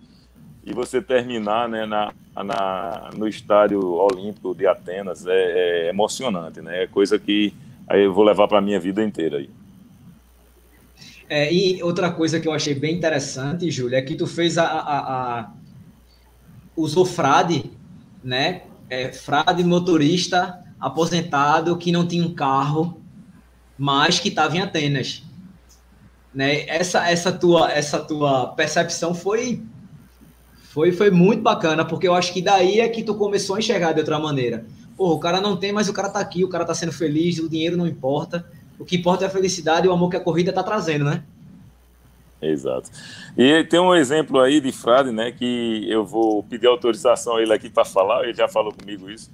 [0.65, 6.83] e você terminar né, na, na, no estádio olímpico de Atenas é, é, emocionante, né?
[6.83, 7.53] É coisa que
[7.87, 9.49] aí eu vou levar para minha vida inteira aí.
[11.29, 14.65] É, e outra coisa que eu achei bem interessante, Júlia, é que tu fez a,
[14.65, 15.51] a, a
[16.75, 17.71] usou frade,
[18.23, 18.63] né?
[18.89, 23.01] É, frade motorista aposentado que não tinha um carro,
[23.77, 25.23] mas que estava em Atenas.
[26.33, 26.67] Né?
[26.67, 29.63] Essa, essa, tua, essa tua percepção foi
[30.73, 33.91] foi, foi muito bacana, porque eu acho que daí é que tu começou a enxergar
[33.93, 34.65] de outra maneira.
[34.95, 37.39] Pô, o cara não tem, mas o cara tá aqui, o cara tá sendo feliz,
[37.39, 38.45] o dinheiro não importa.
[38.77, 41.23] O que importa é a felicidade e o amor que a corrida tá trazendo, né?
[42.41, 42.89] Exato.
[43.37, 47.53] E tem um exemplo aí de Frade, né, que eu vou pedir autorização a ele
[47.53, 49.31] aqui para falar, ele já falou comigo isso.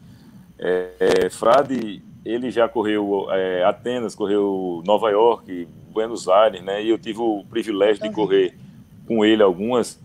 [0.60, 6.90] É, é, Frade, ele já correu é, Atenas, correu Nova York, Buenos Aires, né, e
[6.90, 8.56] eu tive o privilégio de correr
[9.08, 10.00] com ele algumas.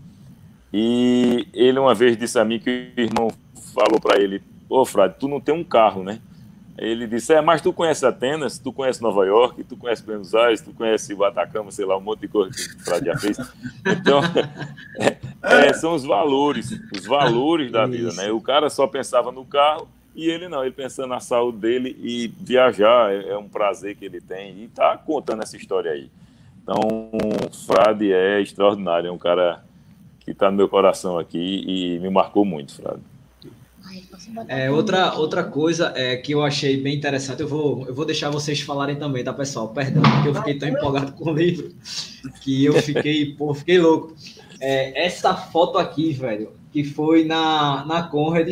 [0.73, 3.29] E ele uma vez disse a mim que o irmão
[3.73, 4.41] falou para ele:
[4.75, 6.19] Ô Frade, tu não tem um carro, né?
[6.77, 10.59] Ele disse: É, mas tu conhece Atenas, tu conhece Nova York, tu conhece Buenos Aires,
[10.59, 13.37] tu conhece o Atacama, sei lá, um monte de coisa que o Frade já fez.
[13.85, 14.19] Então,
[15.41, 18.29] é, são os valores, os valores da vida, né?
[18.31, 22.27] O cara só pensava no carro e ele não, ele pensando na saúde dele e
[22.27, 26.09] viajar é, é um prazer que ele tem e tá contando essa história aí.
[26.61, 26.81] Então,
[27.13, 29.63] o Frade é extraordinário, é um cara
[30.19, 33.14] que está no meu coração aqui e me marcou muito, Frade.
[34.47, 38.29] É, outra, outra coisa é, que eu achei bem interessante, eu vou, eu vou deixar
[38.29, 39.69] vocês falarem também, tá, pessoal?
[39.69, 41.73] Perdão, porque eu fiquei tão empolgado com o livro
[42.41, 44.15] que eu fiquei, pô, fiquei louco.
[44.59, 48.49] É, essa foto aqui, velho, que foi na, na Conrad,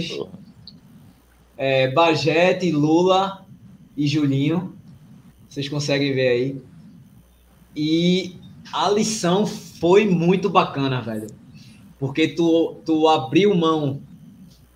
[1.57, 3.45] é, Bajete, Lula
[3.97, 4.75] e Julinho,
[5.49, 6.62] vocês conseguem ver aí.
[7.75, 8.36] E
[8.71, 11.27] a lição foi muito bacana, velho
[12.03, 14.01] porque tu, tu abriu mão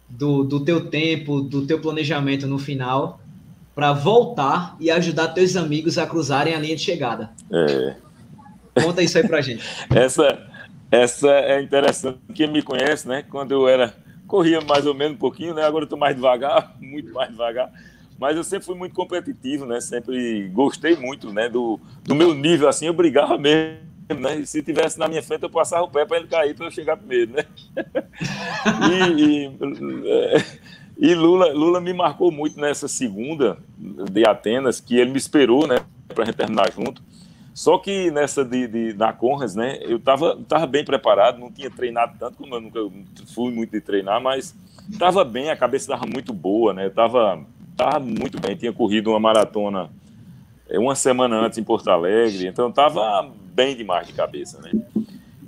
[0.09, 3.19] do, do teu tempo, do teu planejamento no final,
[3.75, 7.31] para voltar e ajudar teus amigos a cruzarem a linha de chegada.
[7.51, 7.95] É.
[8.81, 9.63] Conta isso aí pra gente.
[9.93, 10.47] essa,
[10.91, 12.19] essa é interessante.
[12.33, 13.23] Quem me conhece, né?
[13.29, 13.93] Quando eu era.
[14.25, 15.63] Corria mais ou menos um pouquinho, né?
[15.63, 17.71] Agora eu tô mais devagar, muito mais devagar.
[18.19, 19.79] Mas eu sempre fui muito competitivo, né?
[19.79, 21.47] Sempre gostei muito, né?
[21.47, 24.45] Do, do meu nível, assim, eu brigava mesmo né?
[24.45, 26.97] Se tivesse na minha frente, eu passava o pé para ele cair para eu chegar
[26.97, 27.45] primeiro, né?
[29.17, 29.51] e,
[30.99, 35.67] e, e, Lula, Lula me marcou muito nessa segunda de Atenas, que ele me esperou,
[35.67, 35.79] né,
[36.13, 37.01] para a gente terminar junto.
[37.53, 41.71] Só que nessa de, de na Conras, né, eu estava tava bem preparado, não tinha
[41.71, 42.79] treinado tanto como eu nunca
[43.33, 44.55] fui muito de treinar, mas
[44.89, 46.89] estava bem, a cabeça estava muito boa, né?
[46.89, 47.43] Tava,
[47.75, 49.89] tava muito bem, tinha corrido uma maratona
[50.69, 54.71] é, uma semana antes em Porto Alegre, então estava bem demais de cabeça, né?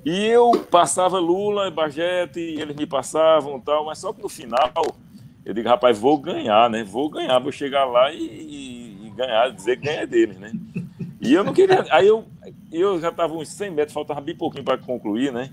[0.04, 4.74] E eu passava Lula e Bajete, eles me passavam tal, mas só que no final
[5.46, 6.84] eu digo, rapaz, vou ganhar, né?
[6.84, 10.52] Vou ganhar, vou chegar lá e, e, e ganhar, dizer que ganha deles, né?
[11.22, 11.86] E eu não queria.
[11.92, 12.26] Aí eu,
[12.72, 15.52] eu já estava uns 100 metros, faltava bem pouquinho para concluir, né?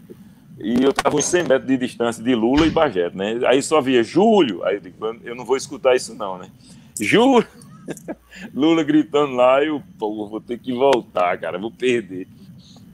[0.59, 3.38] E eu estava uns 100 metros de distância de Lula e Bajete, né?
[3.47, 6.49] Aí só via Júlio, aí eu digo, eu não vou escutar isso não, né?
[6.99, 7.47] Júlio!
[8.55, 12.27] Lula gritando lá, eu, pô, vou ter que voltar, cara, vou perder.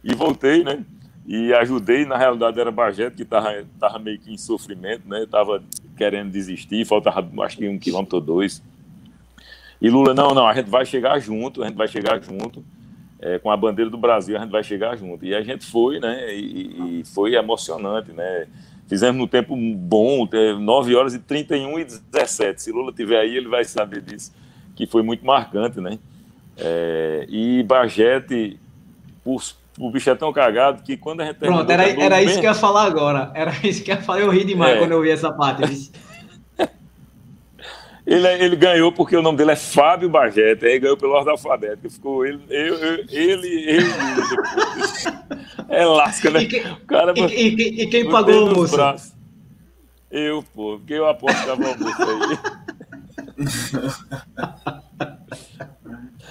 [0.03, 0.85] E voltei, né?
[1.27, 5.27] E ajudei, na realidade era Bajeto que tava, tava meio que em sofrimento, né?
[5.31, 5.63] Tava
[5.97, 8.63] querendo desistir, faltava acho que um quilômetro ou dois.
[9.81, 12.65] E Lula, não, não, a gente vai chegar junto, a gente vai chegar junto,
[13.21, 15.25] é, com a bandeira do Brasil, a gente vai chegar junto.
[15.25, 16.35] E a gente foi, né?
[16.35, 18.47] E, e foi emocionante, né?
[18.89, 20.29] Fizemos no tempo bom,
[20.61, 22.61] 9 horas e 31 e 17.
[22.61, 24.33] Se Lula tiver aí, ele vai saber disso
[24.75, 25.99] que foi muito marcante, né?
[26.57, 28.59] É, e Bajete,
[29.25, 31.37] o bicho é tão cagado que quando a gente.
[31.37, 32.41] Pronto, era, era isso mesmo...
[32.41, 33.31] que eu ia falar agora.
[33.35, 34.21] Era isso que eu ia falar.
[34.21, 34.79] Eu ri demais é.
[34.79, 35.63] quando eu vi essa parte.
[38.07, 41.89] ele, ele ganhou porque o nome dele é Fábio Bajete, aí ganhou pelo ordem alfabética.
[41.89, 43.87] Ficou ele, eu, eu, ele, ele.
[45.69, 46.43] é lasca, né?
[46.43, 48.77] E, que, o cara, e, e, e quem pagou o almoço?
[50.11, 51.79] Eu, pô, porque eu aposto que o almoço
[54.69, 54.82] aí.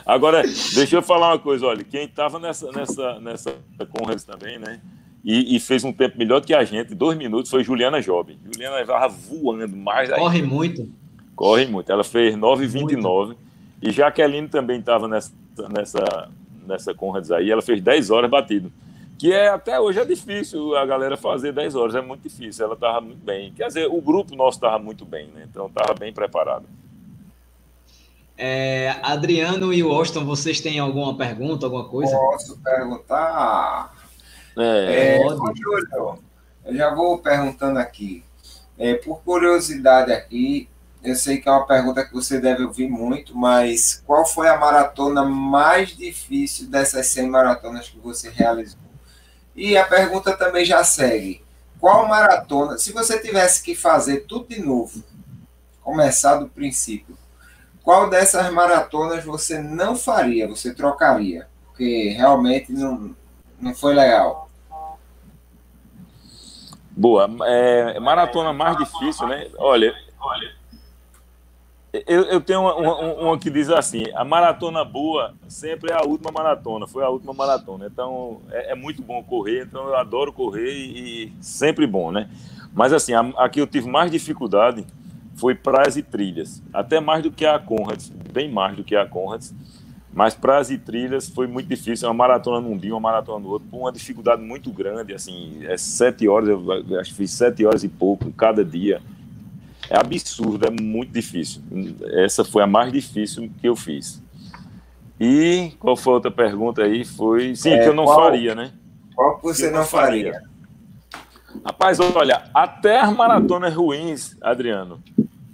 [0.06, 3.56] Agora, deixa eu falar uma coisa, olha, quem estava nessa, nessa, nessa
[3.92, 4.80] Conrads também, né?
[5.24, 8.40] e, e, fez um tempo melhor que a gente, dois minutos, foi Juliana Jovem.
[8.44, 10.90] Juliana estava voando mais Corre muito.
[11.36, 11.92] Corre muito.
[11.92, 13.36] Ela fez 9,29.
[13.82, 15.32] E Jaqueline também estava nessa,
[15.70, 16.30] nessa,
[16.66, 18.72] nessa Conrads aí, ela fez 10 horas batido.
[19.18, 22.66] Que é até hoje é difícil a galera fazer 10 horas, é muito difícil.
[22.66, 23.54] Ela estava muito bem.
[23.54, 25.46] Quer dizer, o grupo nosso estava muito bem, né?
[25.50, 26.66] Então estava bem preparado.
[28.44, 32.12] É, Adriano e Washington, vocês têm alguma pergunta, alguma coisa?
[32.18, 33.94] Posso perguntar?
[34.58, 36.24] É, é Júlio,
[36.66, 38.24] eu já vou perguntando aqui.
[38.80, 40.68] É, por curiosidade aqui,
[41.04, 44.58] eu sei que é uma pergunta que você deve ouvir muito, mas qual foi a
[44.58, 48.80] maratona mais difícil dessas 100 maratonas que você realizou?
[49.56, 51.44] E a pergunta também já segue.
[51.80, 55.04] Qual maratona, se você tivesse que fazer tudo de novo,
[55.84, 57.21] começar do princípio,
[57.84, 61.48] qual dessas maratonas você não faria, você trocaria?
[61.66, 63.16] Porque realmente não,
[63.60, 64.50] não foi legal.
[66.92, 67.30] Boa.
[67.46, 69.50] É, maratona mais difícil, né?
[69.58, 69.94] Olha,
[72.08, 76.06] eu, eu tenho uma, uma, uma, que diz assim: a maratona boa sempre é a
[76.06, 77.86] última maratona, foi a última maratona.
[77.86, 82.30] Então é, é muito bom correr, então eu adoro correr e, e sempre bom, né?
[82.74, 84.86] Mas assim, a, a, que eu tive mais dificuldade
[85.36, 89.06] foi praias e trilhas, até mais do que a Conrads, bem mais do que a
[89.06, 89.54] Conrads.
[90.14, 93.68] Mas praias e trilhas foi muito difícil, uma maratona num dia, uma maratona no outro,
[93.72, 97.88] uma dificuldade muito grande, assim, é sete horas, eu acho que fiz sete horas e
[97.88, 99.02] pouco cada dia.
[99.90, 101.62] É absurdo, é muito difícil.
[102.14, 104.22] Essa foi a mais difícil que eu fiz.
[105.20, 107.06] E qual foi a outra pergunta aí?
[107.06, 108.72] Foi, sim, é, que eu não qual, faria, né?
[109.14, 110.34] Qual que você que não faria?
[110.34, 110.52] faria?
[111.66, 115.00] Rapaz, olha, até as maratonas ruins, Adriano,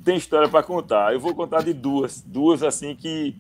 [0.08, 1.12] tem história para contar.
[1.12, 3.36] Eu vou contar de duas, duas assim que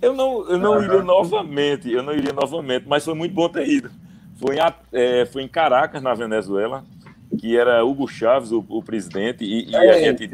[0.00, 3.68] eu não, eu não iria novamente, eu não iria novamente, mas foi muito bom ter
[3.68, 3.90] ido.
[4.36, 4.60] Foi em,
[4.92, 6.84] é, foi em Caracas, na Venezuela,
[7.40, 10.30] que era Hugo Chaves, o, o presidente, e, e a gente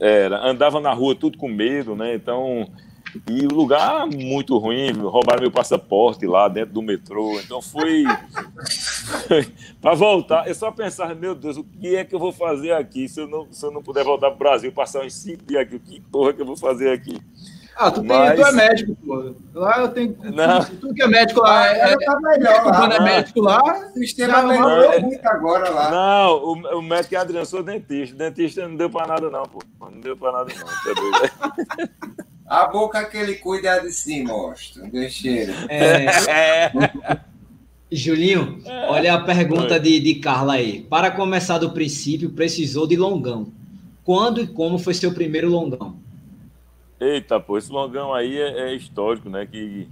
[0.00, 2.12] era, andava na rua tudo com medo, né?
[2.16, 2.68] Então,
[3.30, 7.38] e o lugar muito ruim, roubaram meu passaporte lá dentro do metrô.
[7.38, 8.02] Então foi.
[9.80, 13.08] para voltar, eu só pensava, meu Deus, o que é que eu vou fazer aqui
[13.08, 15.62] se eu não, se eu não puder voltar para o Brasil, passar uns cinco dias
[15.62, 15.76] aqui?
[15.76, 17.20] O que porra que eu vou fazer aqui?
[17.76, 18.38] Ah, tu, tem, Mas...
[18.38, 19.34] tu é médico, pô.
[19.52, 20.16] Lá eu tenho.
[20.22, 20.64] Não.
[20.64, 21.92] Tudo que é médico lá é.
[21.92, 22.76] é tá melhor lá.
[22.76, 23.90] Quando é médico lá.
[23.90, 25.00] O sistema melhorou é...
[25.00, 25.90] muito agora lá.
[25.90, 28.16] Não, o, o médico é Adriano, sou dentista.
[28.16, 29.58] Dentista não deu pra nada, não, pô.
[29.80, 30.66] Não deu pra nada, não.
[30.66, 31.94] Tá doido,
[32.46, 34.84] A boca que ele cuida é de si, mostra.
[34.84, 35.52] Deixa ele.
[35.68, 36.06] É.
[36.30, 37.20] é.
[37.94, 40.80] Julinho, olha a pergunta de, de Carla aí.
[40.82, 43.46] Para começar do princípio, precisou de longão.
[44.02, 45.96] Quando e como foi seu primeiro longão?
[47.00, 49.46] Eita, pô, esse longão aí é, é, histórico, né?
[49.46, 49.88] Que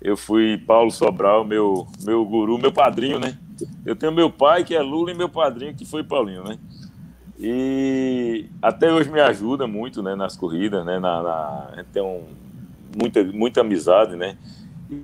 [0.00, 3.38] eu fui Paulo Sobral, meu, meu guru, meu padrinho, né?
[3.84, 6.58] Eu tenho meu pai, que é Lula, e meu padrinho, que foi Paulinho, né?
[7.38, 10.14] E até hoje me ajuda muito, né?
[10.14, 10.98] Nas corridas, né?
[10.98, 12.22] Na, na, a gente tem um,
[12.96, 14.36] muita, muita amizade, né?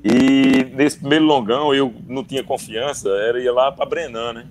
[0.04, 4.46] E nesse primeiro longão eu não tinha confiança, era ir lá para Brenan, né?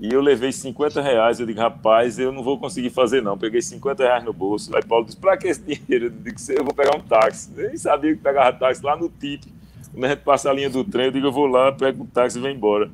[0.00, 1.40] E eu levei 50 reais.
[1.40, 3.36] Eu digo, rapaz, eu não vou conseguir fazer, não.
[3.36, 4.74] Peguei 50 reais no bolso.
[4.74, 6.06] Aí Paulo disse, pra que esse dinheiro?
[6.06, 7.50] Eu digo, eu vou pegar um táxi.
[7.56, 9.52] Nem sabia que pegava táxi lá no TIP.
[9.92, 12.06] Quando a gente passa a linha do trem, eu digo, eu vou lá, pego um
[12.06, 12.88] táxi e vou embora.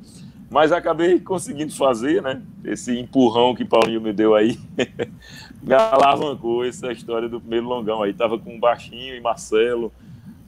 [0.49, 2.41] Mas acabei conseguindo fazer, né?
[2.63, 4.57] Esse empurrão que Paulinho me deu aí.
[5.61, 8.13] me alavancou essa história do primeiro longão aí.
[8.13, 9.91] Tava com o Baixinho e Marcelo.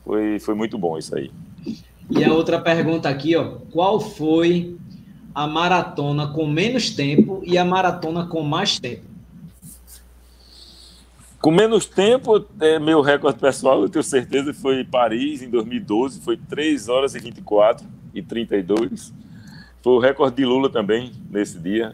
[0.08, 1.30] Foi, foi muito bom isso aí.
[2.10, 3.58] E a outra pergunta aqui, ó.
[3.74, 4.78] Qual foi
[5.36, 9.04] a maratona com menos tempo e a maratona com mais tempo?
[11.42, 16.38] Com menos tempo, é, meu recorde pessoal, eu tenho certeza, foi Paris, em 2012, foi
[16.38, 19.14] 3 horas e 24 e 32.
[19.84, 21.94] Foi o recorde de Lula também, nesse dia.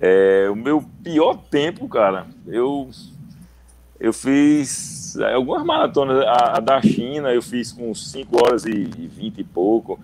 [0.00, 2.90] É, o meu pior tempo, cara, eu,
[4.02, 6.24] eu fiz algumas maratonas.
[6.26, 9.98] A, a da China eu fiz com 5 horas e 20 e pouco.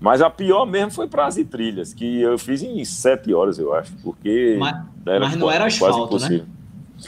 [0.00, 3.74] Mas a pior mesmo foi Praça e Trilhas, que eu fiz em sete horas, eu
[3.74, 4.56] acho, porque.
[4.58, 6.44] Mas, era mas não era asfalto, né?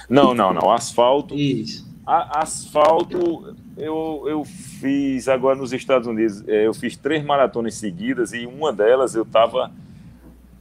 [0.08, 0.70] Não, não, não.
[0.70, 1.34] Asfalto.
[1.34, 1.86] Isso.
[2.06, 8.32] A, asfalto, eu, eu fiz agora nos Estados Unidos, é, eu fiz três maratonas seguidas
[8.32, 9.70] e uma delas eu estava.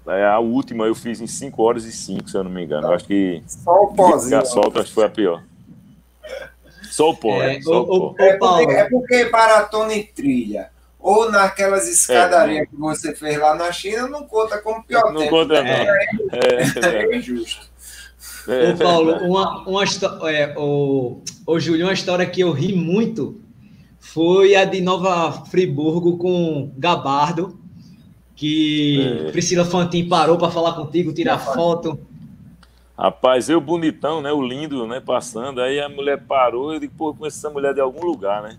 [0.05, 2.87] É, a última eu fiz em 5 horas e 5, se eu não me engano.
[2.87, 3.41] Eu acho que.
[3.47, 4.39] Só o pozinho.
[4.39, 5.43] Asfalto acho que foi a pior.
[7.05, 8.23] O pó, é, é, só o, o, pó.
[8.23, 10.69] É, porque, é porque maratona e trilha
[10.99, 15.21] ou naquelas escadarias é, que você fez lá na China, não conta como pior não
[15.21, 15.29] tempo.
[15.29, 15.69] Conta, não.
[15.69, 17.69] É, é, é injusto.
[18.47, 18.71] É.
[18.71, 19.83] Ô, Paulo, uma, uma
[20.29, 23.39] é, o, o Júlio, uma história que eu ri muito
[23.99, 27.59] foi a de Nova Friburgo com Gabardo.
[28.35, 29.31] que é.
[29.31, 31.99] Priscila Fantin parou para falar contigo, tirar foto.
[32.97, 34.31] Rapaz, eu bonitão, né?
[34.31, 34.99] O lindo, né?
[34.99, 35.61] Passando.
[35.61, 38.57] Aí a mulher parou, eu digo, pô, conheço essa mulher de algum lugar, né?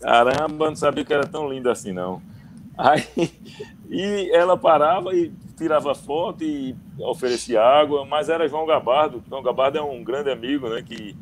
[0.00, 2.22] Caramba, não sabia que era tão linda assim, não.
[2.76, 3.04] Aí,
[3.90, 9.22] e ela parava e tirava foto e oferecia água, mas era João Gabardo.
[9.28, 10.82] João Gabardo é um grande amigo, né?
[10.82, 11.16] Que,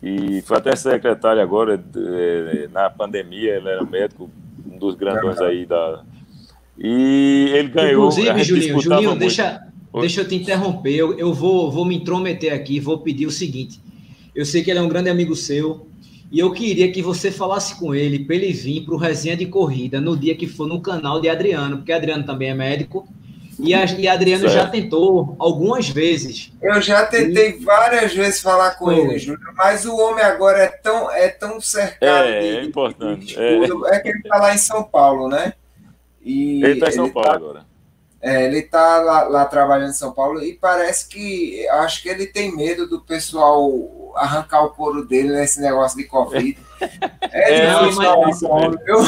[0.00, 4.30] que foi até secretário agora, é, na pandemia, ele era médico,
[4.66, 6.02] um dos grandões aí da.
[6.78, 8.08] E ele ganhou.
[8.08, 9.60] Inclusive, Julinho, Julinho, deixa,
[10.00, 13.80] Deixa eu te interromper, eu, eu vou, vou me intrometer aqui, vou pedir o seguinte.
[14.34, 15.86] Eu sei que ele é um grande amigo seu,
[16.30, 19.46] e eu queria que você falasse com ele para ele vir para o resenha de
[19.46, 23.06] corrida no dia que for no canal de Adriano, porque Adriano também é médico.
[23.56, 24.54] E, a, e Adriano certo.
[24.54, 26.52] já tentou algumas vezes.
[26.60, 27.64] Eu já tentei e...
[27.64, 32.28] várias vezes falar com ele, Júnior, mas o homem agora é tão, é tão cercado.
[32.28, 33.26] É, de, é importante.
[33.26, 33.94] De é.
[33.94, 35.52] é que ele está lá em São Paulo, né?
[36.20, 37.73] E ele está em São Paulo tá, agora.
[38.24, 42.26] É, ele está lá, lá, trabalhando em São Paulo e parece que acho que ele
[42.26, 43.70] tem medo do pessoal
[44.16, 46.56] arrancar o couro dele nesse negócio de Covid.
[47.32, 48.42] É, é não, mas...
[48.42, 48.98] eu...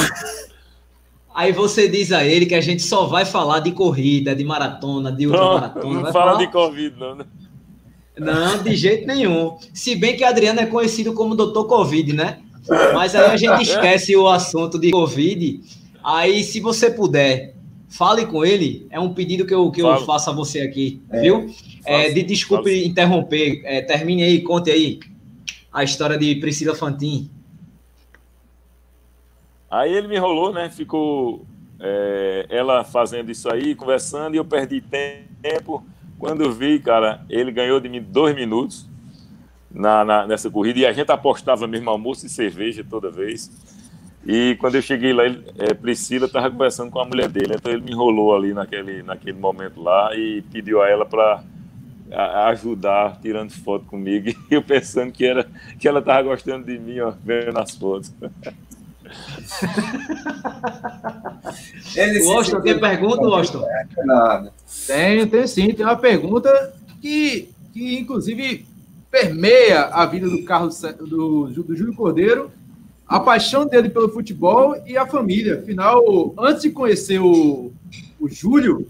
[1.34, 5.12] Aí você diz a ele que a gente só vai falar de corrida, de maratona,
[5.12, 5.94] de ultramaratona.
[5.94, 6.38] Não, não fala falar...
[6.38, 7.24] de Covid, não, né?
[8.18, 9.58] Não, de jeito nenhum.
[9.74, 12.38] Se bem que Adriano é conhecido como Doutor Covid, né?
[12.94, 15.60] Mas aí a gente esquece o assunto de Covid.
[16.02, 17.55] Aí, se você puder
[17.88, 18.86] fale com ele.
[18.90, 21.50] É um pedido que eu, que eu faço a você aqui, é, viu?
[21.84, 22.86] É, de, desculpe falo.
[22.86, 23.62] interromper.
[23.64, 25.00] É, termine aí, conte aí
[25.72, 27.30] a história de Priscila Fantin.
[29.70, 30.70] Aí ele me enrolou, né?
[30.70, 31.44] Ficou
[31.80, 34.82] é, ela fazendo isso aí, conversando, e eu perdi
[35.42, 35.84] tempo.
[36.18, 38.86] Quando eu vi, cara, ele ganhou de mim dois minutos
[39.70, 43.50] na, na, nessa corrida, e a gente apostava mesmo almoço e cerveja toda vez.
[44.26, 47.70] E quando eu cheguei lá, ele, é, Priscila estava conversando com a mulher dele, então
[47.72, 51.44] ele me enrolou ali naquele, naquele momento lá e pediu a ela para
[52.48, 55.46] ajudar, tirando foto comigo, e eu pensando que, era,
[55.78, 58.12] que ela estava gostando de mim, ó, vendo as fotos.
[62.26, 63.64] Washington, tem pergunta, Washington?
[64.04, 64.52] Nada.
[64.88, 68.66] Tem, tem sim, tem uma pergunta que, que inclusive
[69.08, 72.50] permeia a vida do Carlos do, do Júlio Cordeiro
[73.08, 75.60] a paixão dele pelo futebol e a família.
[75.60, 77.72] Afinal, antes de conhecer o,
[78.18, 78.86] o Júlio,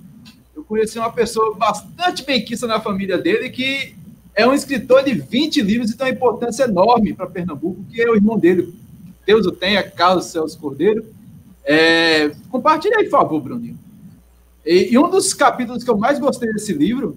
[0.55, 3.95] eu conheci uma pessoa bastante benquista na família dele, que
[4.35, 8.11] é um escritor de 20 livros e tem uma importância enorme para Pernambuco, que é
[8.11, 8.75] o irmão dele.
[9.27, 11.05] Deus o tenha, Carlos Celso Cordeiro.
[11.65, 13.79] É, compartilha aí, por favor, Bruninho.
[14.65, 17.17] E, e um dos capítulos que eu mais gostei desse livro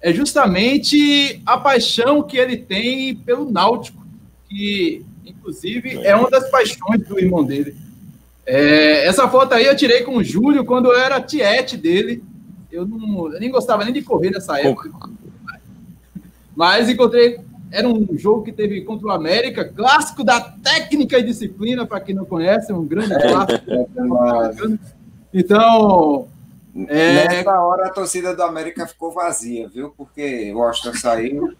[0.00, 4.06] é justamente a paixão que ele tem pelo Náutico,
[4.48, 7.76] que inclusive, é uma das paixões do irmão dele.
[8.44, 12.24] É, essa foto aí eu tirei com o Júlio quando eu era tiete dele.
[12.72, 14.90] Eu, não, eu nem gostava nem de correr nessa época.
[16.56, 17.40] Mas encontrei.
[17.70, 22.14] Era um jogo que teve contra o América, clássico da técnica e disciplina, para quem
[22.14, 23.70] não conhece, um grande é, clássico.
[23.70, 24.78] É,
[25.34, 26.26] então,
[26.86, 27.28] é...
[27.28, 29.92] Nessa hora a torcida do América ficou vazia, viu?
[29.96, 31.54] Porque o Washington saiu.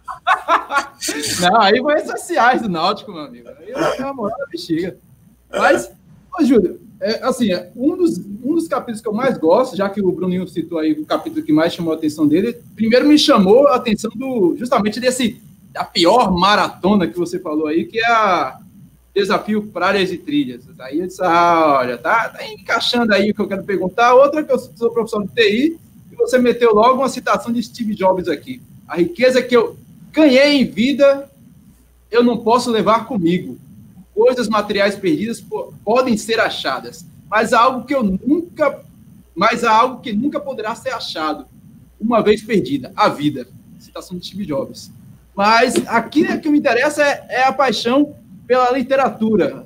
[1.41, 3.49] Não, aí foi sociais do Náutico, meu amigo.
[3.49, 4.97] Aí eu a moral da bexiga.
[5.51, 5.91] Mas,
[6.39, 10.01] ô, Júlio, é, assim, um dos, um dos capítulos que eu mais gosto, já que
[10.01, 13.69] o Bruninho citou aí o capítulo que mais chamou a atenção dele, primeiro me chamou
[13.69, 15.41] a atenção do justamente desse
[15.75, 18.59] a pior maratona que você falou aí, que é a
[19.15, 20.65] desafio praias e trilhas.
[20.79, 24.15] Aí eu disse, ah, olha, tá, tá encaixando aí o que eu quero perguntar.
[24.15, 25.79] Outra que eu sou professor de TI,
[26.13, 28.63] e você meteu logo uma citação de Steve Jobs aqui.
[28.87, 29.77] A riqueza que eu
[30.13, 31.29] ganhei em vida,
[32.11, 33.59] eu não posso levar comigo.
[34.15, 35.45] Coisas materiais perdidas
[35.85, 38.81] podem ser achadas, mas há algo que eu nunca,
[39.35, 41.47] mas há algo que nunca poderá ser achado,
[42.01, 43.47] uma vez perdida, a vida.
[43.79, 44.91] Citação de Steve Jobs.
[45.37, 48.17] Mas aqui o que me interessa é, é a paixão
[48.49, 49.65] pela literatura.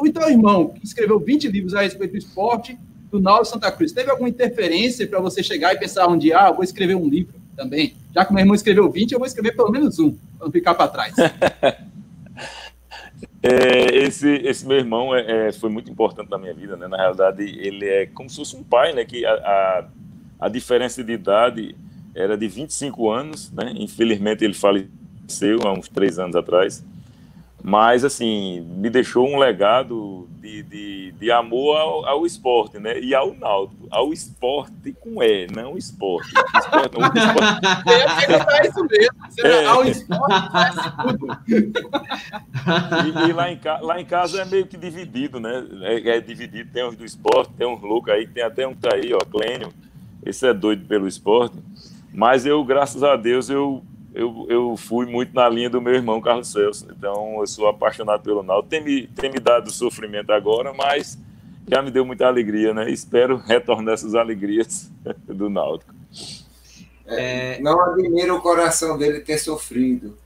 [0.00, 2.78] O teu irmão, que escreveu 20 livros a respeito do esporte,
[3.10, 6.52] do Nautilus Santa Cruz, teve alguma interferência para você chegar e pensar um dia, ah,
[6.52, 7.94] vou escrever um livro também?
[8.14, 10.74] Já que meu irmão escreveu 20, eu vou escrever pelo menos um, para não ficar
[10.74, 11.14] para trás.
[13.44, 16.86] É, esse, esse meu irmão é, é, foi muito importante na minha vida, né?
[16.86, 19.04] Na realidade, ele é como se fosse um pai, né?
[19.04, 19.84] Que a, a,
[20.46, 21.74] a diferença de idade
[22.14, 23.74] era de 25 anos, né?
[23.76, 26.84] Infelizmente, ele faleceu há uns três anos atrás.
[27.62, 32.98] Mas assim me deixou um legado de, de, de amor ao, ao, esporte, né?
[32.98, 36.28] E ao Náutico, ao esporte com E, não esporte.
[36.28, 37.62] esporte, não, esporte.
[38.52, 39.16] É, isso mesmo.
[39.44, 39.64] É.
[39.66, 41.26] Ao esporte faz tudo.
[41.46, 45.64] E, e, lá, em, lá em casa é meio que dividido, né?
[45.82, 48.80] É, é dividido, tem uns do esporte, tem uns loucos aí, tem até um que
[48.80, 49.72] tá aí, ó, Clênio.
[50.26, 51.56] Esse é doido pelo esporte.
[52.12, 53.82] Mas eu, graças a Deus, eu
[54.14, 56.86] eu, eu fui muito na linha do meu irmão Carlos Celso.
[56.96, 58.68] Então, eu sou apaixonado pelo Náutico.
[58.68, 61.18] Tem me, tem me dado sofrimento agora, mas
[61.68, 62.90] já me deu muita alegria, né?
[62.90, 64.90] Espero retornar essas alegrias
[65.26, 65.94] do Náutico.
[67.06, 70.16] É, não admiro o coração dele ter sofrido.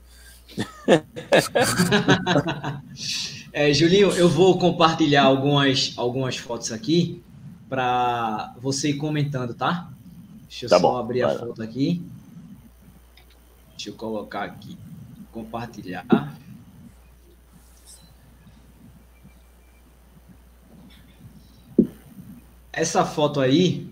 [3.53, 7.21] é, Julinho, eu vou compartilhar algumas, algumas fotos aqui
[7.69, 9.89] para você ir comentando, tá?
[10.47, 12.01] Deixa eu tá só bom, abrir a foto aqui.
[13.77, 14.75] Deixa eu colocar aqui,
[15.31, 16.03] compartilhar.
[22.73, 23.87] Essa foto aí,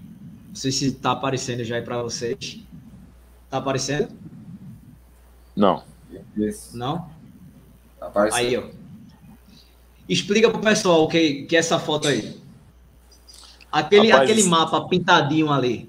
[0.47, 2.63] não sei se está aparecendo já aí para vocês.
[3.43, 4.11] Está aparecendo?
[5.55, 5.83] Não.
[6.73, 7.07] Não?
[7.99, 8.39] Tá aparecendo.
[8.39, 8.69] Aí, ó.
[10.09, 12.41] Explica pro pessoal o que, que é essa foto aí.
[13.71, 15.87] Aquele, Rapaz, aquele mapa pintadinho ali.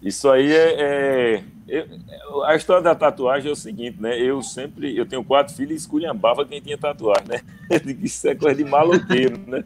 [0.00, 4.20] Isso aí é, é eu, a história da tatuagem é o seguinte, né?
[4.20, 7.40] Eu sempre, eu tenho quatro filhos e esculhambava quem tinha tatuagem, né?
[8.02, 9.64] Isso é coisa de maloqueiro, né?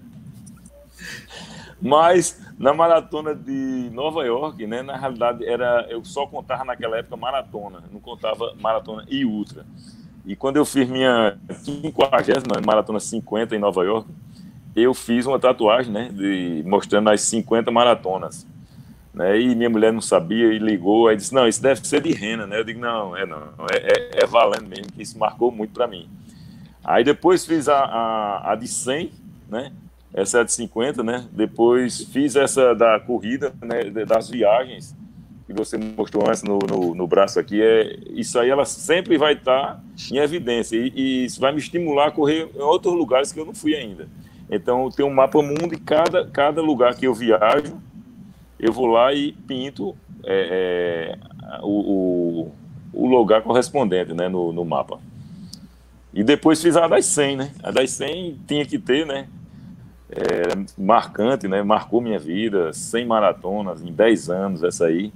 [1.83, 4.83] Mas na maratona de Nova York, né?
[4.83, 9.67] Na realidade era, eu só contava naquela época maratona, não contava maratona e ultra.
[10.25, 14.09] E quando eu fiz minha 50 maratona 50 em Nova York,
[14.77, 16.09] eu fiz uma tatuagem, né?
[16.13, 18.47] De, mostrando as 50 maratonas.
[19.17, 19.41] Né?
[19.41, 22.47] E minha mulher não sabia e ligou, aí disse, não, isso deve ser de rena,
[22.47, 22.59] né?
[22.59, 23.39] Eu digo, não, é não,
[23.73, 26.07] é, é, é valendo mesmo, que isso marcou muito para mim.
[26.85, 29.11] Aí depois fiz a, a, a, de 100,
[29.49, 29.73] né?
[30.13, 31.27] Essa é a de 50, né?
[31.33, 33.85] Depois fiz essa da corrida, né?
[34.05, 34.95] Das viagens,
[35.47, 37.61] que você mostrou antes no, no, no braço aqui.
[37.61, 39.81] É, isso aí ela sempre vai estar tá
[40.13, 43.47] em evidência e, e isso vai me estimular a correr em outros lugares que eu
[43.47, 44.09] não fui ainda.
[44.51, 47.81] Então, tem um mapa mundo e cada, cada lugar que eu viajo,
[48.59, 52.51] eu vou lá e pinto é, é, o,
[52.93, 54.99] o, o, lugar correspondente né, no, no mapa.
[56.13, 57.51] E depois fiz a das 100, né?
[57.63, 59.29] A das 100 tinha que ter, né?
[60.11, 60.43] É,
[60.79, 61.63] marcante, né?
[61.63, 65.13] Marcou minha vida, 100 maratonas em 10 anos, essa aí.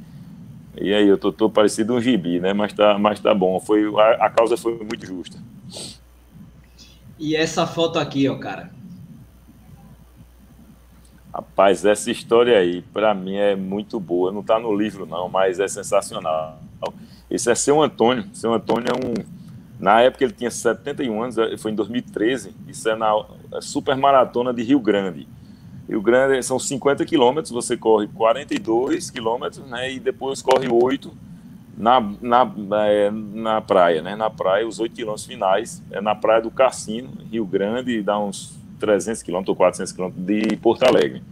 [0.78, 2.52] E aí eu tô, tô parecido um gibi, né?
[2.52, 5.38] Mas tá, mas tá bom, foi, a, a causa foi muito justa.
[7.18, 8.70] E essa foto aqui, ó, cara,
[11.32, 14.32] Rapaz, essa história aí, para mim, é muito boa.
[14.32, 16.58] Não está no livro, não, mas é sensacional.
[17.30, 18.24] Esse é seu Antônio.
[18.32, 19.14] Seu Antônio é um.
[19.78, 22.54] Na época ele tinha 71 anos, é, foi em 2013.
[22.66, 23.12] Isso é na
[23.52, 25.26] é Super Maratona de Rio Grande.
[25.88, 29.92] Rio Grande são 50 quilômetros, você corre 42 quilômetros, né?
[29.92, 31.10] E depois corre 8
[31.76, 32.52] na, na,
[32.86, 34.16] é, na praia, né?
[34.16, 38.59] Na praia, os 8 quilômetros finais, é na praia do Cassino, Rio Grande, dá uns
[38.80, 41.22] 300 quilômetros ou 400 quilômetros de Porto Alegre.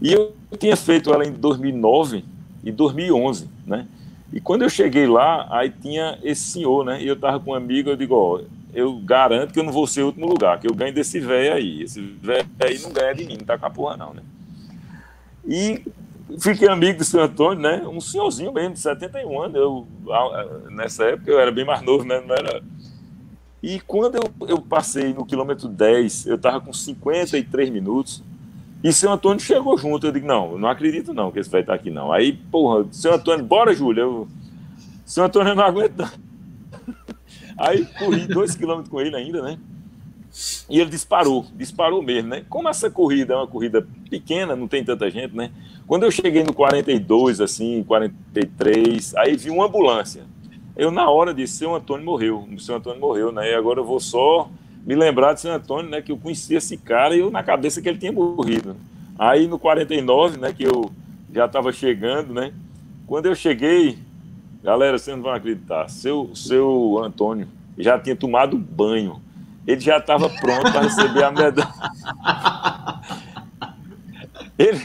[0.00, 2.24] E eu tinha feito ela em 2009
[2.64, 3.86] e 2011, né?
[4.32, 7.00] E quando eu cheguei lá, aí tinha esse senhor, né?
[7.00, 8.40] E eu tava com um amigo, eu digo, ó,
[8.74, 11.54] eu garanto que eu não vou ser o último lugar, que eu ganho desse velho
[11.54, 11.82] aí.
[11.82, 14.22] Esse velho aí não ganha de mim, não tá com a porra não, né?
[15.46, 15.82] E
[16.40, 17.86] fiquei amigo do senhor Antônio, né?
[17.86, 19.56] Um senhorzinho mesmo, de 71 anos.
[19.56, 19.86] Eu,
[20.70, 22.20] nessa época eu era bem mais novo, né?
[22.26, 22.60] Não era
[23.64, 28.22] e quando eu, eu passei no quilômetro 10, eu estava com 53 minutos,
[28.82, 30.06] e seu Antônio chegou junto.
[30.06, 32.12] Eu digo, não, não acredito não que esse vai estar aqui, não.
[32.12, 34.02] Aí, porra, seu Antônio, bora, Júlio.
[34.02, 34.28] Eu,
[35.06, 36.06] seu Antônio, eu não aguento.
[37.56, 39.58] Aí corri dois quilômetros com ele ainda, né?
[40.68, 42.44] E ele disparou, disparou mesmo, né?
[42.50, 45.50] Como essa corrida é uma corrida pequena, não tem tanta gente, né?
[45.86, 50.33] Quando eu cheguei no 42, assim, 43, aí vi uma ambulância.
[50.76, 53.50] Eu, na hora disse, seu Antônio morreu, o seu Antônio morreu, né?
[53.50, 54.50] E agora eu vou só
[54.84, 56.02] me lembrar de seu Antônio, né?
[56.02, 58.76] Que eu conhecia esse cara e eu na cabeça que ele tinha morrido.
[59.16, 60.52] Aí no 49, né?
[60.52, 60.90] Que eu
[61.32, 62.52] já estava chegando, né?
[63.06, 63.98] Quando eu cheguei,
[64.62, 67.46] galera, vocês não vão acreditar, seu, seu Antônio
[67.78, 69.20] já tinha tomado banho.
[69.66, 71.68] Ele já estava pronto para receber a medalha.
[74.56, 74.78] Ele,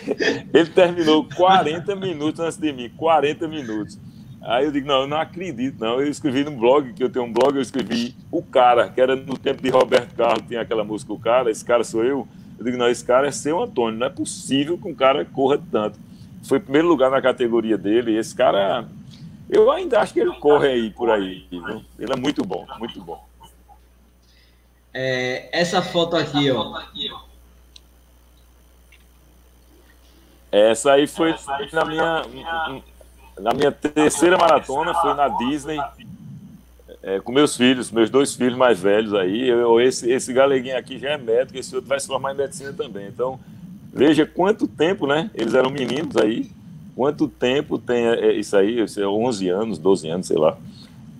[0.52, 4.00] ele terminou 40 minutos antes de mim, 40 minutos.
[4.42, 6.00] Aí eu digo, não, eu não acredito, não.
[6.00, 9.16] Eu escrevi no blog, que eu tenho um blog, eu escrevi o cara, que era
[9.16, 12.28] no tempo de Roberto Carlos, tinha aquela música O Cara, esse cara sou eu.
[12.58, 15.62] Eu digo, não, esse cara é seu Antônio, não é possível que um cara corra
[15.72, 16.00] tanto.
[16.44, 18.88] Foi primeiro lugar na categoria dele, e esse cara,
[19.50, 21.84] eu ainda acho que ele corre aí, por aí, viu?
[21.98, 23.24] Ele é muito bom, muito bom.
[24.94, 26.64] É, essa foto aqui, essa ó.
[26.64, 27.30] Foto aqui, ó.
[30.52, 31.36] Essa aí foi
[31.72, 32.24] na minha,
[33.42, 35.80] na minha terceira maratona, foi na Disney,
[37.02, 39.48] é, com meus filhos, meus dois filhos mais velhos aí.
[39.48, 42.74] Eu, esse, esse galeguinho aqui já é médico, esse outro vai se formar em medicina
[42.74, 43.08] também.
[43.08, 43.40] Então,
[43.94, 45.30] veja quanto tempo, né?
[45.34, 46.50] Eles eram meninos aí.
[46.96, 48.82] Quanto tempo tem é, é, isso aí?
[48.82, 50.58] Isso é 11 anos, 12 anos, sei lá.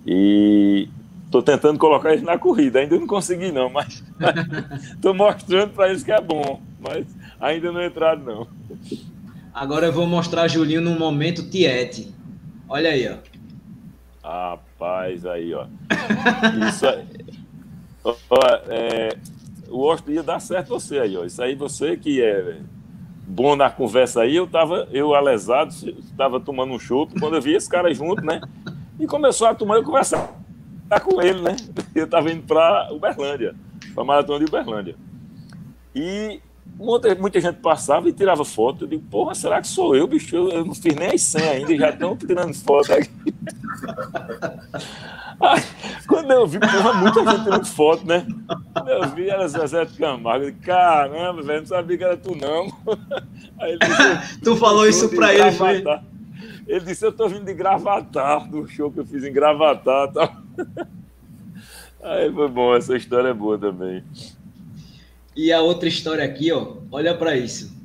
[0.06, 0.88] E
[1.30, 4.02] Estou tentando colocar eles na corrida, ainda não consegui não, mas
[4.96, 7.06] estou mostrando para eles que é bom, mas
[7.40, 8.46] ainda não entraram não.
[9.52, 12.14] Agora eu vou mostrar Julinho num momento tiete.
[12.68, 13.16] Olha aí, ó.
[14.22, 15.66] Rapaz, aí, ó.
[16.68, 17.06] Isso aí.
[18.04, 18.14] Ó,
[18.68, 19.16] é,
[19.68, 21.24] o Austin ia dar certo você aí, ó.
[21.24, 22.60] Isso aí você que é
[23.26, 27.54] bom na conversa aí, eu tava, eu alesado, estava tomando um chopp, quando eu vi
[27.54, 28.40] esse cara junto, né?
[28.98, 30.34] E começou a tomar, eu conversar
[31.04, 31.56] com ele, né?
[31.94, 33.54] Eu tava indo para Uberlândia,
[33.94, 34.96] para a maratona de Uberlândia.
[35.94, 36.40] E
[36.76, 38.84] muita, muita gente passava e tirava foto.
[38.84, 40.34] Eu digo, porra, será que sou eu, bicho?
[40.34, 43.10] Eu, eu não fiz nem as 100 ainda e já estão tirando foto aqui.
[45.40, 45.62] Aí,
[46.06, 48.26] quando eu vi, porra, muita gente tirando foto, né?
[48.74, 50.44] Quando eu vi, era Zezé de Camargo.
[50.44, 52.66] Eu disse, caramba, velho, não sabia que era tu, não.
[53.58, 55.82] Aí ele disse, tu falou isso pra ele, foi?
[56.66, 60.12] Ele disse, eu tô vindo de Gravatar, do show que eu fiz em Gravatar e
[60.12, 60.36] tal.
[62.02, 64.04] Aí foi bom, essa história é boa também.
[65.36, 67.78] E a outra história aqui, ó, olha para isso.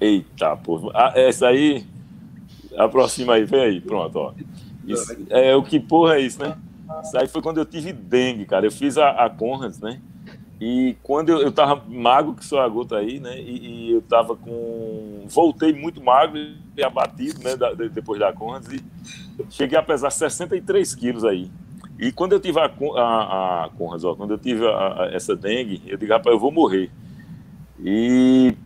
[0.00, 0.90] Eita, pô.
[0.94, 1.84] Ah, essa aí,
[2.76, 4.32] aproxima aí, vem aí, pronto, ó.
[4.86, 6.56] Isso, é o que porra é isso, né?
[7.02, 8.66] Isso aí foi quando eu tive dengue, cara.
[8.66, 10.00] Eu fiz a, a Conrads, né?
[10.60, 13.40] E quando eu, eu tava magro, que sou a gota aí, né?
[13.40, 15.24] E, e, eu tava com.
[15.26, 16.38] Voltei muito magro
[16.76, 17.56] e abatido, né?
[17.56, 18.70] Da, depois da Conrads.
[18.72, 18.82] E
[19.48, 21.50] cheguei a pesar 63 quilos aí.
[22.00, 25.36] E quando eu tive a, a, a Conras, ó, quando eu tive a, a, essa
[25.36, 26.90] dengue, eu digo, rapaz, eu vou morrer.
[27.78, 28.56] E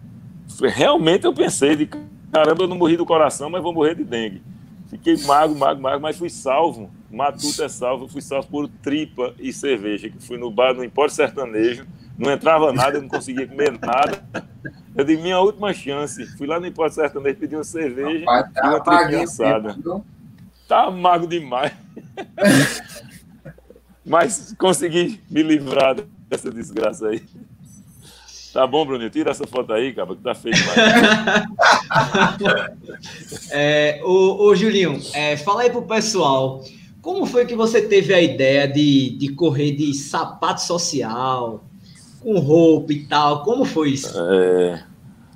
[0.62, 1.86] realmente eu pensei, de
[2.32, 4.40] caramba, eu não morri do coração, mas vou morrer de dengue.
[4.88, 6.88] Fiquei magro, magro, magro, mas fui salvo.
[7.10, 11.12] Matuto é salvo, fui salvo por tripa e cerveja, que fui no bar, no Empório
[11.12, 14.24] Sertanejo, não entrava nada, eu não conseguia comer nada.
[14.94, 16.24] Eu dei minha última chance.
[16.36, 19.78] Fui lá no Empório Sertanejo, pedi uma cerveja Rapaz, tá e uma tripa assada.
[20.68, 21.72] Tá magro demais.
[24.04, 25.96] Mas consegui me livrar
[26.28, 27.22] dessa desgraça aí.
[28.52, 29.10] Tá bom, Bruninho?
[29.10, 30.78] Tira essa foto aí, cara, que tá feio demais.
[33.50, 36.62] é, ô, ô, Julinho, é, fala aí pro pessoal.
[37.02, 41.64] Como foi que você teve a ideia de, de correr de sapato social,
[42.20, 43.42] com roupa e tal?
[43.42, 44.16] Como foi isso?
[44.16, 44.84] É,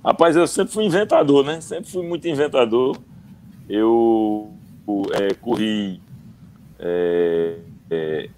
[0.05, 1.61] rapaz, eu sempre fui inventador, né?
[1.61, 2.97] Sempre fui muito inventador.
[3.69, 4.53] Eu
[5.14, 6.01] é, corri
[6.79, 7.57] é,
[7.91, 8.31] é,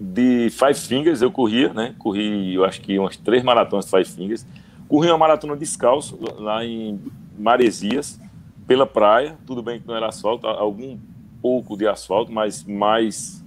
[0.00, 1.94] de Five Fingers eu corria, né?
[1.98, 4.46] Corri, eu acho que umas três maratonas de Five Fingers.
[4.88, 6.98] Corri uma maratona descalço lá em
[7.38, 8.18] Maresias,
[8.66, 9.36] pela praia.
[9.46, 10.98] Tudo bem que não era asfalto, algum
[11.42, 13.44] pouco de asfalto, mas mais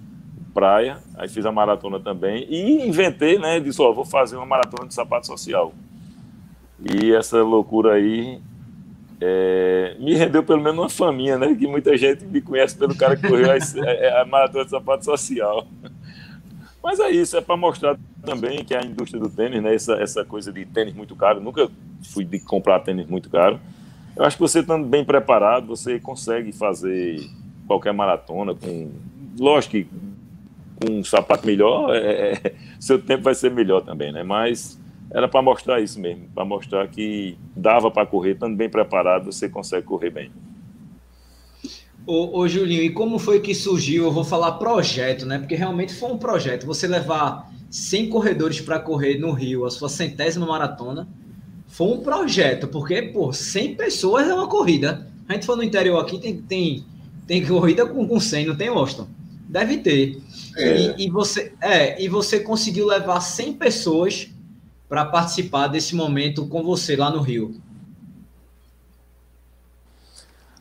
[0.53, 0.99] praia.
[1.15, 2.45] Aí fiz a maratona também.
[2.47, 3.59] E inventei, né?
[3.59, 5.73] Disse, ó, vou fazer uma maratona de sapato social.
[6.79, 8.39] E essa loucura aí
[9.19, 11.55] é, me rendeu pelo menos uma faminha, né?
[11.55, 15.65] Que muita gente me conhece pelo cara que correu a, a maratona de sapato social.
[16.83, 20.25] Mas é isso, é para mostrar também que a indústria do tênis, né, essa, essa
[20.25, 21.69] coisa de tênis muito caro, nunca
[22.11, 23.57] fui de comprar tênis muito caro.
[24.15, 27.21] Eu acho que você estando bem preparado, você consegue fazer
[27.65, 28.91] qualquer maratona com,
[29.39, 29.87] lógico que
[30.75, 34.21] com um sapato melhor, é, seu tempo vai ser melhor também, né?
[34.21, 34.77] Mas
[35.09, 39.47] era para mostrar isso mesmo, para mostrar que dava para correr, estando bem preparado, você
[39.47, 40.31] consegue correr bem.
[42.05, 44.03] Ô, ô, Julinho, e como foi que surgiu?
[44.03, 45.39] Eu vou falar projeto, né?
[45.39, 46.65] Porque realmente foi um projeto.
[46.65, 51.07] Você levar 100 corredores para correr no Rio, a sua centésima maratona,
[51.67, 55.07] foi um projeto, porque, pô, 100 pessoas é uma corrida.
[55.27, 56.85] A gente for no interior aqui, tem, tem,
[57.25, 59.07] tem corrida com, com 100, não tem, Austin?
[59.49, 60.21] Deve ter.
[60.57, 60.77] É.
[60.77, 64.29] E, e, você, é, e você conseguiu levar 100 pessoas
[64.87, 67.55] para participar desse momento com você lá no Rio.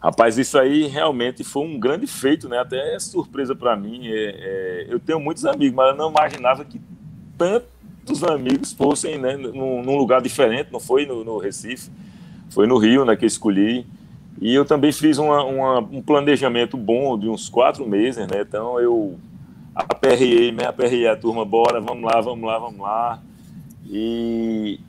[0.02, 2.58] Rapaz, isso aí realmente foi um grande feito, né?
[2.58, 4.08] Até é surpresa para mim.
[4.08, 6.80] É, é, eu tenho muitos amigos, mas eu não imaginava que
[7.38, 10.72] tantos amigos fossem né, num, num lugar diferente.
[10.72, 11.88] Não foi no, no, Recife,
[12.50, 13.14] foi no Rio, né?
[13.14, 13.86] Que eu escolhi.
[14.40, 18.40] E eu também fiz uma, uma, um planejamento bom de uns quatro meses, né?
[18.40, 19.16] Então eu
[19.72, 23.22] aperrei, me aperrei a turma, bora, vamos lá, vamos lá, vamos lá.
[23.88, 24.80] E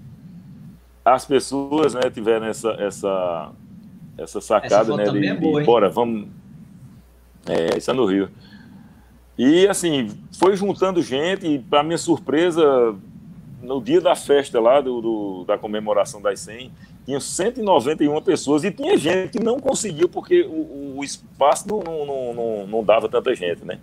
[1.06, 3.52] as pessoas, né, tiveram essa, essa
[4.18, 5.20] essa sacada, essa né?
[5.20, 6.28] De, é boa, de, bora, vamos.
[7.46, 8.30] É, isso é no Rio.
[9.38, 12.96] E assim, foi juntando gente, e para minha surpresa,
[13.62, 16.72] no dia da festa lá, do, do, da comemoração das 100,
[17.06, 22.34] tinha 191 pessoas e tinha gente que não conseguiu porque o, o espaço não, não,
[22.34, 23.80] não, não, dava tanta gente, né?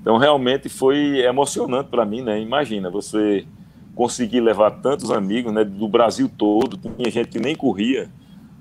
[0.00, 2.40] Então realmente foi emocionante para mim, né?
[2.40, 3.46] Imagina você
[3.94, 8.10] conseguir levar tantos amigos, né, do Brasil todo, tinha gente que nem corria,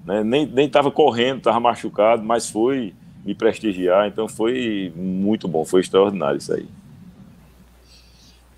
[0.05, 2.93] né, nem nem estava correndo, estava machucado, mas foi
[3.25, 6.67] me prestigiar, então foi muito bom, foi extraordinário isso aí.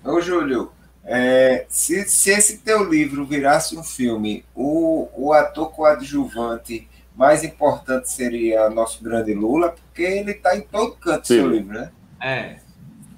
[0.04, 0.70] Ô Júlio,
[1.04, 6.86] é, se, se esse teu livro virasse um filme, o, o ator coadjuvante
[7.16, 11.72] mais importante seria nosso grande Lula, porque ele está em todo canto do seu livro,
[11.72, 11.90] né?
[12.22, 12.56] É.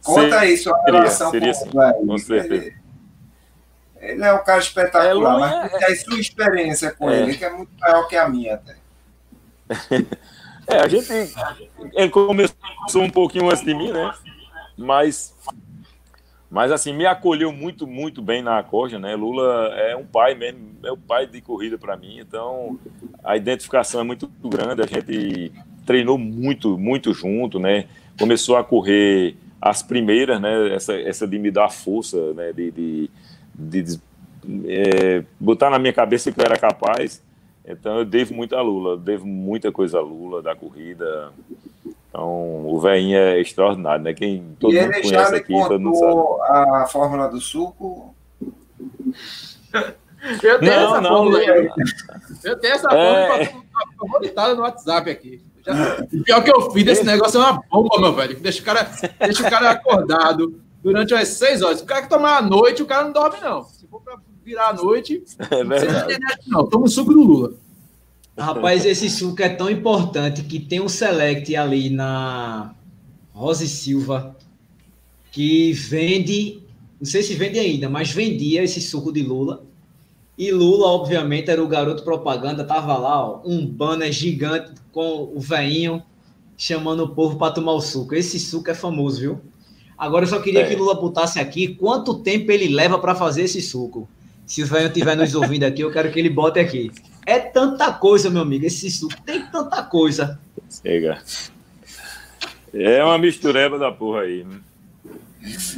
[0.03, 2.72] Conta aí sua relação seria, com o Com certeza.
[4.01, 7.20] Ele, é um cara espetacular, é, mas é, a sua experiência com é.
[7.20, 8.76] ele, que é muito maior que a minha até.
[10.66, 11.11] É, a gente.
[11.94, 14.14] Ele começou um pouquinho antes de mim, né?
[14.78, 15.34] Mas
[16.51, 19.14] mas assim, me acolheu muito, muito bem na Corja, né?
[19.14, 22.76] Lula é um pai mesmo, é o pai de corrida para mim, então
[23.22, 25.53] a identificação é muito grande, a gente
[25.86, 27.86] treinou muito, muito junto, né?
[28.18, 30.74] Começou a correr as primeiras, né?
[30.74, 32.53] Essa, essa de me dar força, né?
[32.53, 33.11] De, de,
[33.61, 34.01] de, de
[34.67, 37.23] é, botar na minha cabeça que eu era capaz.
[37.65, 41.31] Então eu devo muito a Lula, devo muita coisa a Lula da corrida.
[42.09, 44.13] Então, o velhinho é extraordinário, né?
[44.13, 46.71] Quem todo e mundo conhece aqui, todo mundo sabe.
[46.83, 48.15] a fórmula do suco?
[50.43, 51.71] Eu tenho não, essa não, fórmula aí.
[52.45, 53.47] Eu tenho essa é...
[53.47, 53.65] fórmula
[53.99, 55.41] favoritada no WhatsApp aqui.
[55.65, 58.39] Já, pior que eu fiz desse negócio é uma bomba, meu velho.
[58.39, 61.81] Deixa o cara, deixa o cara acordado durante umas seis horas.
[61.81, 63.64] O cara que tomar a noite, o cara não dorme, não.
[63.64, 66.66] Se for para virar a noite, é não precisa internet, não.
[66.66, 67.53] Toma o suco do Lula.
[68.39, 72.74] Rapaz, esse suco é tão importante que tem um select ali na
[73.33, 74.35] Rosa e Silva
[75.31, 76.62] que vende,
[76.99, 79.62] não sei se vende ainda, mas vendia esse suco de Lula.
[80.37, 85.39] E Lula, obviamente, era o garoto propaganda, tava lá, ó, um banner gigante com o
[85.39, 86.03] veinho
[86.57, 88.14] chamando o povo para tomar o suco.
[88.14, 89.41] Esse suco é famoso, viu?
[90.01, 90.66] Agora eu só queria é.
[90.66, 94.09] que Lula botasse aqui quanto tempo ele leva para fazer esse suco.
[94.46, 96.90] Se o velho estiver nos ouvindo aqui, eu quero que ele bote aqui.
[97.26, 98.64] É tanta coisa, meu amigo.
[98.64, 100.40] Esse suco tem tanta coisa.
[100.82, 101.22] Chega.
[102.72, 104.46] É uma mistureba da porra aí.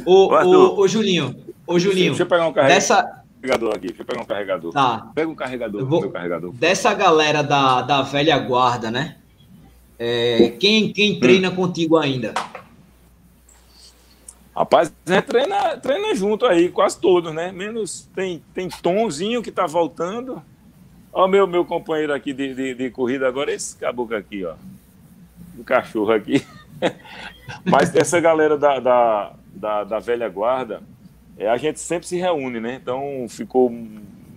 [0.05, 1.35] Ô, ô, ô, Julinho,
[1.67, 2.11] ô, Julinho.
[2.11, 3.75] Deixa eu pegar um carregador dessa...
[3.75, 3.87] aqui.
[3.87, 4.71] Deixa eu pegar um carregador.
[4.71, 5.11] Tá.
[5.13, 5.99] Pega um carregador, vou...
[5.99, 6.53] meu carregador.
[6.53, 9.17] Dessa galera da, da velha guarda, né?
[9.99, 11.55] É, quem, quem treina hum.
[11.55, 12.33] contigo ainda?
[14.55, 17.51] Rapaz, gente treina, treina junto aí, quase todos, né?
[17.51, 20.43] Menos tem, tem Tomzinho que tá voltando.
[21.11, 24.53] Ó, meu, meu companheiro aqui de, de, de corrida agora, esse caboclo aqui, ó.
[25.57, 26.45] O cachorro aqui.
[27.65, 30.81] Mas essa galera da, da, da, da, velha guarda,
[31.37, 32.79] é, a gente sempre se reúne, né?
[32.81, 33.71] Então ficou.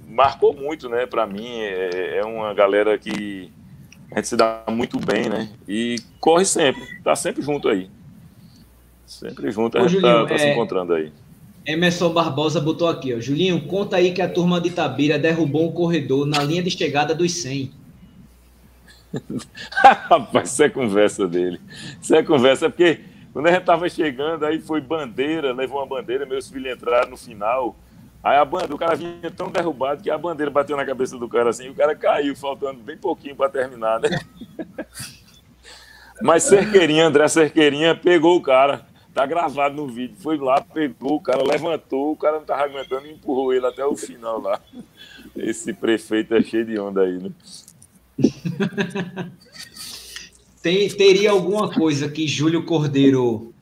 [0.08, 1.60] Marcou muito, né, para mim.
[1.60, 3.52] É, é, uma galera que
[4.10, 5.50] a gente se dá muito bem, né?
[5.68, 7.90] E corre sempre, tá sempre junto aí.
[9.06, 10.38] Sempre junto, a gente tá, tá é...
[10.38, 11.12] se encontrando aí.
[11.64, 13.20] Emerson Barbosa botou aqui, ó.
[13.20, 17.14] Julinho, conta aí que a turma de Itabira derrubou um corredor na linha de chegada
[17.14, 17.72] dos 100.
[19.72, 21.60] Rapaz, isso é conversa dele.
[22.00, 23.00] Isso é conversa, porque
[23.32, 27.16] quando a gente tava chegando, aí foi bandeira, levou uma bandeira, meus filhos entraram no
[27.16, 27.76] final.
[28.22, 31.28] Aí a bandeira, o cara vinha tão derrubado que a bandeira bateu na cabeça do
[31.28, 34.08] cara assim, e o cara caiu, faltando bem pouquinho para terminar, né?
[36.22, 38.86] Mas Cerqueirinha, André Cerqueirinha, pegou o cara.
[39.16, 40.14] Tá gravado no vídeo.
[40.18, 43.82] Foi lá, pegou, o cara levantou, o cara não tava aguentando e empurrou ele até
[43.82, 44.60] o final lá.
[45.34, 47.30] Esse prefeito é cheio de onda aí, né?
[50.62, 53.54] Tem, teria alguma coisa que Júlio Cordeiro,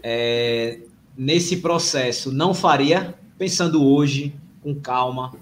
[0.00, 0.78] é,
[1.18, 4.32] nesse processo, não faria, pensando hoje,
[4.62, 5.34] com calma?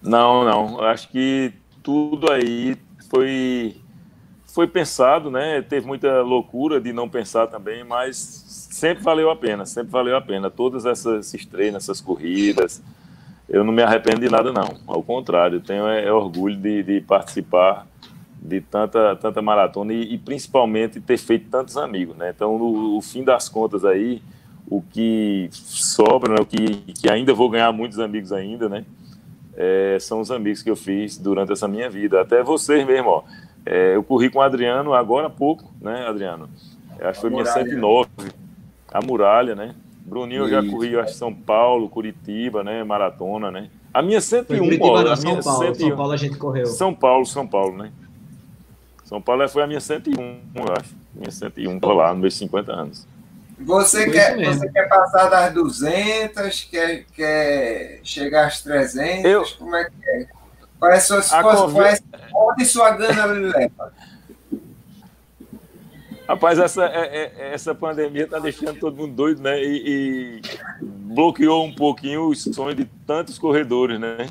[0.00, 0.80] Não, não.
[0.82, 1.52] Acho que
[1.82, 2.76] tudo aí
[3.10, 3.74] foi
[4.54, 5.60] foi pensado, né?
[5.62, 8.16] Teve muita loucura de não pensar também, mas
[8.70, 10.48] sempre valeu a pena, sempre valeu a pena.
[10.48, 12.80] Todas essas estreias, essas corridas,
[13.48, 14.76] eu não me arrependo de nada, não.
[14.86, 17.84] Ao contrário, tenho é, é orgulho de, de, participar
[18.40, 22.32] de tanta, tanta maratona e, e, principalmente ter feito tantos amigos, né?
[22.32, 24.22] Então, no, no, fim das contas aí,
[24.68, 26.40] o que sobra, né?
[26.40, 28.84] o que, que ainda vou ganhar muitos amigos ainda, né?
[29.56, 32.20] É, são os amigos que eu fiz durante essa minha vida.
[32.20, 33.24] Até vocês mesmo, ó
[33.66, 36.48] é, eu corri com o Adriano agora há pouco, né, Adriano?
[37.00, 38.08] Acho que foi minha 109,
[38.92, 39.74] a muralha, né?
[40.04, 42.84] Bruninho eu já corri, acho, São Paulo, Curitiba, né?
[42.84, 43.70] Maratona, né?
[43.92, 46.66] A minha 101, Curitiba, ó, não, São Paulo, 101, São Paulo a gente correu.
[46.66, 47.92] São Paulo, São Paulo, né?
[49.04, 50.16] São Paulo foi a minha 101,
[50.54, 50.94] eu acho.
[51.14, 53.06] Minha 101 por lá, nos meus 50 anos.
[53.58, 59.24] Você quer, você quer passar das 200, quer, quer chegar às 300?
[59.24, 60.26] Eu, como é que é?
[60.78, 61.98] Qual é a sua, qual é,
[62.34, 63.92] onde sua gana leva?
[66.26, 69.62] Rapaz, essa, é, é, essa pandemia está deixando todo mundo doido, né?
[69.62, 70.40] E, e,
[70.82, 74.28] bloqueou um pouquinho os sonhos de tantos corredores, né?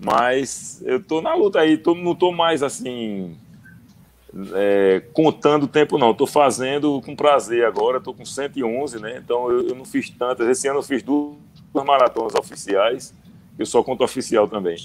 [0.00, 3.36] Mas eu tô na luta aí, tô, não tô mais assim
[4.54, 6.12] é, contando o tempo, não.
[6.12, 9.18] Estou fazendo com prazer agora, estou com 111, né?
[9.22, 10.48] Então eu, eu, não fiz tantas.
[10.48, 11.36] Esse ano eu fiz duas
[11.84, 13.14] maratonas oficiais,
[13.58, 14.76] eu só conto oficial também.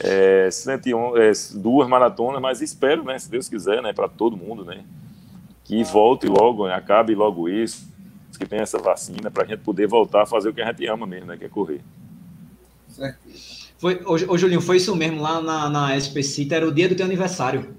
[0.00, 3.18] É, 111, é, duas maratonas, mas espero, né?
[3.18, 3.92] Se Deus quiser, né?
[3.92, 4.84] Para todo mundo, né?
[5.64, 7.88] Que volte logo, né, acabe logo isso,
[8.38, 10.86] que tenha essa vacina, para a gente poder voltar a fazer o que a gente
[10.86, 11.36] ama mesmo, né?
[11.36, 11.80] Que é correr.
[13.78, 16.94] Foi, ô, ô Julinho, foi isso mesmo lá na, na SPC, era o dia do
[16.94, 17.74] teu aniversário.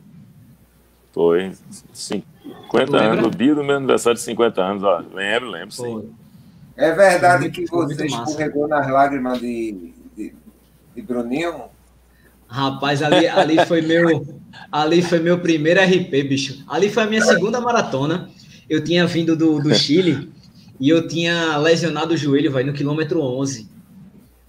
[1.13, 1.51] Foi
[1.93, 5.03] 50 anos, o dia do meu aniversário de 50 anos, ó.
[5.13, 6.13] Lembro, lembro, sim.
[6.75, 10.35] É verdade que você escorregou nas lágrimas de, de,
[10.95, 11.63] de Bruninho?
[12.47, 14.25] Rapaz, ali, ali foi meu
[14.71, 16.63] ali foi meu primeiro RP, bicho.
[16.67, 18.29] Ali foi a minha segunda maratona.
[18.69, 20.29] Eu tinha vindo do, do Chile
[20.79, 23.67] e eu tinha lesionado o joelho, vai no quilômetro 11.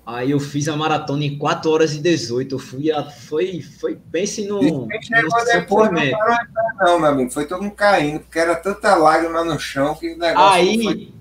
[0.07, 2.55] Aí eu fiz a maratona em 4 horas e 18.
[2.55, 4.62] Eu fui, a, foi, foi, pense no.
[4.62, 4.88] no
[5.44, 6.36] depois não parou
[6.80, 7.30] não, meu amigo.
[7.30, 10.51] Foi todo mundo caindo, porque era tanta lágrima no chão que o negócio.
[10.51, 11.12] Aí, foi...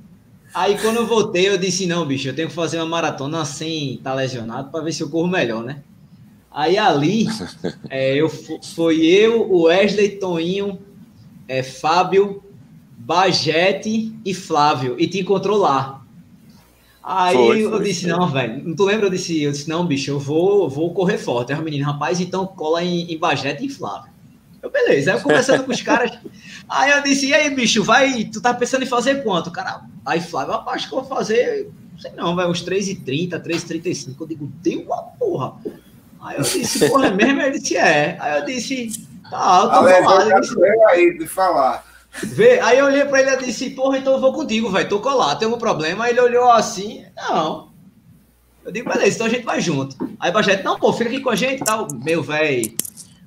[0.53, 3.95] aí quando eu voltei, eu disse: não, bicho, eu tenho que fazer uma maratona sem
[3.95, 5.81] estar tá lesionado para ver se eu corro melhor, né?
[6.51, 7.27] Aí ali,
[7.89, 10.79] é, eu, foi eu, o Wesley, Toninho,
[11.47, 12.43] é, Fábio,
[12.97, 14.95] Bajete e Flávio.
[14.97, 16.03] E te encontrou lá.
[17.03, 18.11] Aí foi, eu foi, disse, foi.
[18.11, 19.05] não, velho, não tu lembra?
[19.05, 21.53] Eu disse, eu disse, não, bicho, eu vou, vou correr forte.
[21.53, 24.11] Aí o menino, rapaz, então cola em, em Bagete e Flávio.
[24.61, 25.11] Eu, beleza.
[25.11, 26.17] Aí eu conversando com os caras.
[26.67, 29.51] Aí eu disse, e aí, bicho, vai, tu tá pensando em fazer quanto?
[29.51, 34.15] Cara, aí Flávio, acho que eu vou fazer, não sei não, vai uns 3,30, 3,35.
[34.19, 35.55] Eu digo, deu uma porra.
[36.21, 37.41] Aí eu disse, porra, é mesmo?
[37.41, 38.17] Ele disse, é.
[38.19, 40.89] Aí eu disse, tá alto, vamos lá.
[40.89, 41.85] Aí de falar.
[42.23, 44.99] Vê, aí eu olhei pra ele e disse, porra, então eu vou contigo, velho, tô
[44.99, 46.05] colado, tem algum problema?
[46.05, 47.71] Aí ele olhou assim, não.
[48.65, 49.95] Eu digo, beleza, então a gente vai junto.
[50.19, 51.87] Aí o Bajete, não, pô, fica aqui com a gente e tal.
[51.93, 52.75] Meu, velho,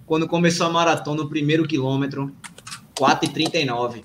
[0.04, 2.34] quando começou a maratona, no primeiro quilômetro,
[2.96, 4.02] 4h39.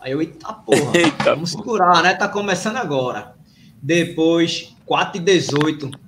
[0.00, 1.62] Aí eu, eita porra, eita, vamos porra.
[1.62, 2.14] segurar, né?
[2.14, 3.36] Tá começando agora.
[3.80, 6.07] Depois, 4h18.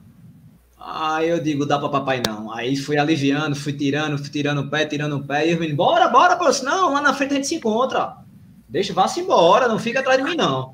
[0.92, 2.52] Aí eu digo, dá para papai não.
[2.52, 5.46] Aí fui aliviando, fui tirando, fui tirando o pé, tirando o pé.
[5.46, 6.50] E eu vim, bora, bora, pô.
[6.64, 8.16] Não, lá na frente a gente se encontra.
[8.68, 10.72] Deixa, vá-se embora, não fica atrás de mim, não.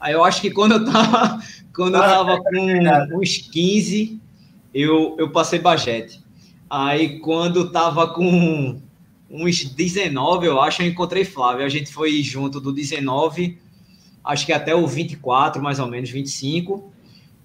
[0.00, 1.40] Aí eu acho que quando eu tava,
[1.72, 4.20] quando eu tava com uns 15,
[4.74, 6.20] eu, eu passei bajete.
[6.68, 8.80] Aí quando tava com
[9.30, 11.64] uns 19, eu acho, eu encontrei Flávio.
[11.64, 13.58] A gente foi junto do 19,
[14.24, 16.95] acho que até o 24, mais ou menos, 25.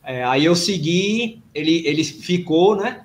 [0.04, 3.02] É, aí eu segui, ele, ele ficou, né?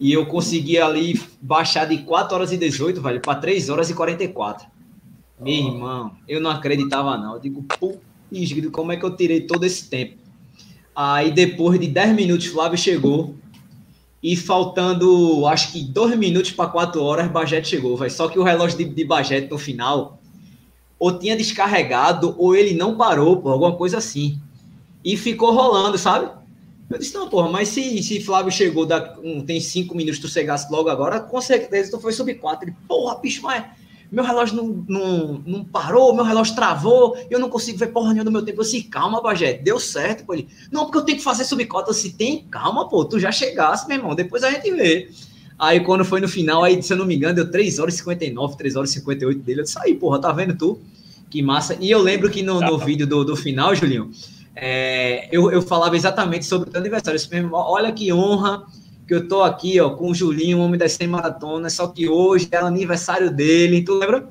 [0.00, 3.94] E eu consegui ali baixar de 4 horas e 18, velho, para 3 horas e
[3.94, 4.66] 44.
[5.40, 7.34] Meu irmão, eu não acreditava, não.
[7.34, 7.98] Eu digo, putz,
[8.70, 10.16] como é que eu tirei todo esse tempo?
[10.94, 13.34] Aí depois de 10 minutos, Flávio chegou.
[14.20, 18.10] E faltando, acho que 2 minutos para 4 horas, Bajete chegou, velho.
[18.10, 20.20] Só que o relógio de, de Bajete no final,
[20.98, 24.40] ou tinha descarregado, ou ele não parou, por alguma coisa assim
[25.04, 26.30] e ficou rolando, sabe?
[26.90, 30.28] Eu disse, não, porra, mas se, se Flávio chegou, da, um, tem cinco minutos, tu
[30.28, 32.66] chegasse logo agora, com certeza tu foi sub quatro.
[32.66, 33.64] Ele, porra, bicho, mas
[34.10, 38.24] meu relógio não, não, não parou, meu relógio travou, eu não consigo ver porra nenhuma
[38.24, 38.60] do meu tempo.
[38.60, 40.32] Eu disse, calma, Bajé, deu certo, pô.
[40.32, 41.90] Ele, não, porque eu tenho que fazer sub quatro.
[41.90, 45.10] Eu disse, tem, calma, pô, tu já chegasse, meu irmão, depois a gente vê.
[45.58, 47.98] Aí quando foi no final, aí, se eu não me engano, deu 3 horas e
[47.98, 49.60] 59, 3 horas e 58 dele.
[49.60, 50.78] Eu disse, aí, porra, tá vendo tu?
[51.28, 51.76] Que massa.
[51.78, 54.10] E eu lembro que no, no vídeo do, do final, Julinho,
[54.60, 57.20] é, eu, eu falava exatamente sobre o teu aniversário.
[57.30, 58.66] mesmo, olha que honra
[59.06, 62.08] que eu tô aqui, ó, com o Julinho, o homem das 100 maratonas, só que
[62.08, 64.28] hoje é o aniversário dele, tu lembra?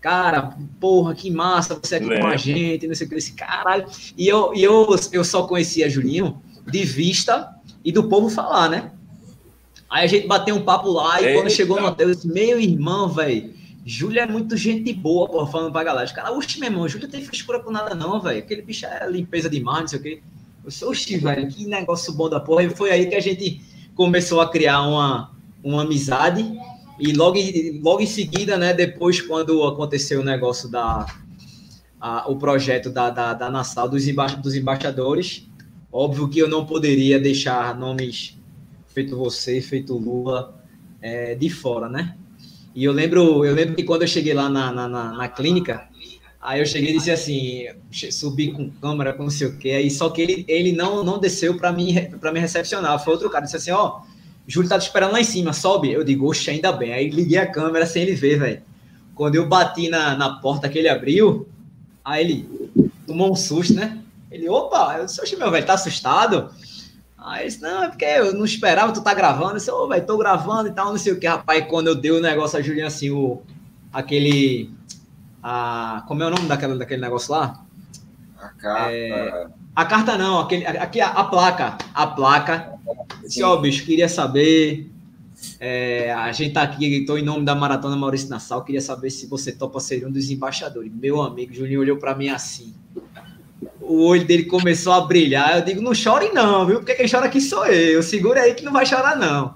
[0.00, 3.86] Cara, porra, que massa, você aqui com a gente, não sei o que, esse caralho.
[4.16, 6.40] E eu, e eu, eu só conhecia Julinho
[6.70, 7.48] de vista
[7.84, 8.92] e do povo falar, né?
[9.88, 11.40] Aí a gente bateu um papo lá e Eita.
[11.40, 13.54] quando chegou no hotel, eu disse, meu irmão, velho,
[13.88, 16.04] Júlio é muito gente boa, porra, falando pra galera.
[16.04, 18.40] Os caras, oxe, meu irmão, Júlio tem frescura com nada, não, velho.
[18.40, 20.22] Aquele bicho é limpeza demais, não sei o quê.
[20.64, 22.64] Eu sou, oxe, velho, que negócio bom da porra.
[22.64, 23.60] E foi aí que a gente
[23.94, 25.30] começou a criar uma,
[25.62, 26.44] uma amizade.
[26.98, 27.38] E logo,
[27.80, 31.06] logo em seguida, né, depois, quando aconteceu o negócio da.
[32.00, 35.48] A, o projeto da, da, da Nassau, dos, emba dos embaixadores,
[35.92, 38.36] óbvio que eu não poderia deixar nomes
[38.88, 40.60] feito você, feito Lula,
[41.00, 42.16] é, de fora, né?
[42.76, 45.88] E eu lembro, eu lembro que quando eu cheguei lá na, na, na, na clínica,
[46.38, 47.64] aí eu cheguei e disse assim,
[48.12, 51.18] subi com câmera, com não sei o quê, aí só que ele, ele não, não
[51.18, 53.02] desceu para mim, para me recepcionar.
[53.02, 54.06] Foi outro cara, disse assim, ó, oh,
[54.46, 55.90] Júlio tá te esperando lá em cima, sobe.
[55.90, 56.92] Eu digo, oxe, ainda bem.
[56.92, 58.62] Aí liguei a câmera sem ele ver, velho.
[59.14, 61.48] Quando eu bati na, na porta que ele abriu,
[62.04, 64.02] aí ele tomou um susto, né?
[64.30, 66.50] Ele, opa, eu disse, oxe, meu velho, tá assustado?
[67.26, 69.50] Aí eu disse, não, é porque eu não esperava, tu tá gravando.
[69.50, 71.66] Eu disse, ô, velho, tô gravando e tal, não sei o que, rapaz.
[71.66, 73.42] Quando eu dei o negócio a Juliana, assim, o,
[73.92, 74.70] aquele,
[75.42, 77.64] a, como é o nome daquele, daquele negócio lá?
[78.40, 78.92] A carta.
[78.92, 82.72] É, a carta não, aquele, aqui a, a placa, a placa.
[83.22, 84.88] Disse, ó, oh, bicho, queria saber,
[85.58, 89.26] é, a gente tá aqui, estou em nome da Maratona Maurício Nassau, queria saber se
[89.26, 90.92] você topa ser um dos embaixadores.
[90.94, 92.72] Meu amigo, Juninho olhou para mim assim,
[93.88, 95.56] o olho dele começou a brilhar.
[95.56, 96.76] Eu digo, não chore não, viu?
[96.76, 98.02] Porque quem chora aqui sou eu.
[98.02, 99.54] Segura aí que não vai chorar, não.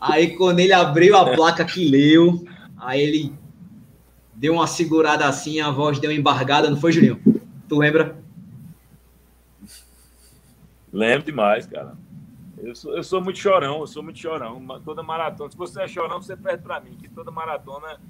[0.00, 2.44] Aí, quando ele abriu a placa que leu,
[2.76, 3.32] aí ele
[4.34, 7.20] deu uma segurada assim, a voz deu uma embargada, não foi, Juninho?
[7.68, 8.22] Tu lembra?
[10.92, 11.96] Lembro demais, cara.
[12.62, 14.62] Eu sou, eu sou muito chorão, eu sou muito chorão.
[14.84, 18.00] Toda maratona, se você é chorão, você perde para mim, que toda maratona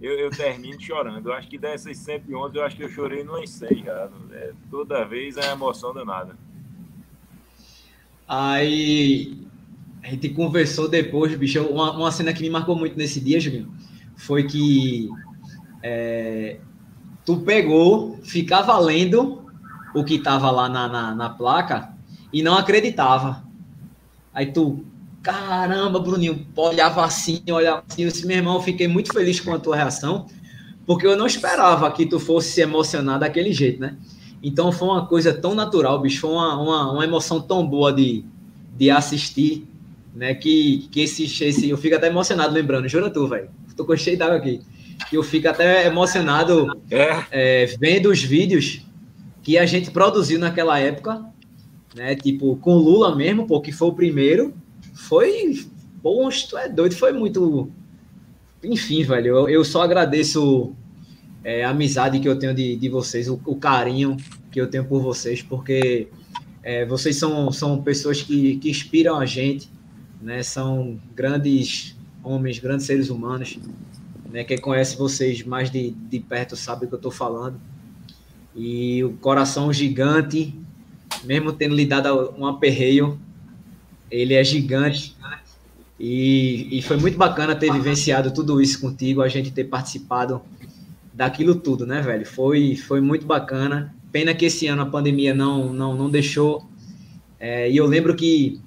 [0.00, 1.28] eu, eu termino chorando.
[1.28, 4.10] Eu acho que dessas 111, eu acho que eu chorei no 100 já.
[4.32, 6.36] É, toda vez é emoção danada.
[8.26, 9.46] Aí
[10.02, 11.62] a gente conversou depois, bicho.
[11.62, 13.72] Uma, uma cena que me marcou muito nesse dia, Julinho,
[14.16, 15.08] foi que
[15.82, 16.58] é,
[17.24, 19.44] tu pegou, ficava lendo
[19.94, 21.94] o que tava lá na, na, na placa
[22.32, 23.44] e não acreditava.
[24.32, 24.84] Aí tu,
[25.24, 28.02] caramba, Bruninho, olhava assim, olhava assim.
[28.02, 30.26] Eu disse, meu irmão, eu fiquei muito feliz com a tua reação,
[30.86, 33.96] porque eu não esperava que tu fosse se emocionar daquele jeito, né?
[34.42, 38.22] Então foi uma coisa tão natural, bicho, foi uma, uma, uma emoção tão boa de,
[38.76, 39.66] de assistir,
[40.14, 40.34] né?
[40.34, 41.70] Que, que esse, esse.
[41.70, 43.48] Eu fico até emocionado lembrando, jura tu, velho.
[43.74, 44.60] Tô com cheio d'água aqui.
[45.08, 47.24] Que eu fico até emocionado é.
[47.30, 48.82] É, vendo os vídeos
[49.42, 51.24] que a gente produziu naquela época,
[51.94, 52.14] né?
[52.14, 54.52] Tipo, com Lula mesmo, porque foi o primeiro,
[54.94, 55.66] foi
[56.02, 57.70] monstro, é doido, foi muito.
[58.62, 60.74] Enfim, velho, eu, eu só agradeço
[61.42, 64.16] é, a amizade que eu tenho de, de vocês, o, o carinho
[64.50, 66.08] que eu tenho por vocês, porque
[66.62, 69.68] é, vocês são, são pessoas que, que inspiram a gente,
[70.22, 70.42] né?
[70.42, 73.58] São grandes homens, grandes seres humanos,
[74.30, 74.44] né?
[74.44, 77.60] Quem conhece vocês mais de, de perto sabe o que eu estou falando.
[78.56, 80.54] E o coração gigante,
[81.24, 83.18] mesmo tendo lhe dado um aperreio,
[84.14, 85.16] ele é gigante.
[85.98, 90.40] E, e foi muito bacana ter vivenciado tudo isso contigo, a gente ter participado
[91.12, 92.26] daquilo tudo, né, velho?
[92.26, 93.94] Foi, foi muito bacana.
[94.12, 96.64] Pena que esse ano a pandemia não, não, não deixou.
[97.40, 98.60] É, e eu lembro que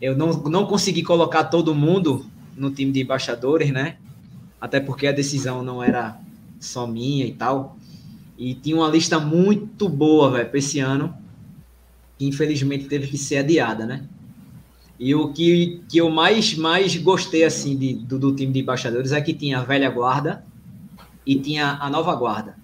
[0.00, 2.26] eu não, não consegui colocar todo mundo
[2.56, 3.96] no time de embaixadores, né?
[4.60, 6.18] Até porque a decisão não era
[6.58, 7.76] só minha e tal.
[8.36, 11.14] E tinha uma lista muito boa, velho, para esse ano,
[12.18, 14.04] que infelizmente teve que ser adiada, né?
[15.00, 19.12] E o que, que eu mais, mais gostei assim de, do, do time de embaixadores
[19.12, 20.44] é que tinha a velha guarda
[21.24, 22.54] e tinha a nova guarda.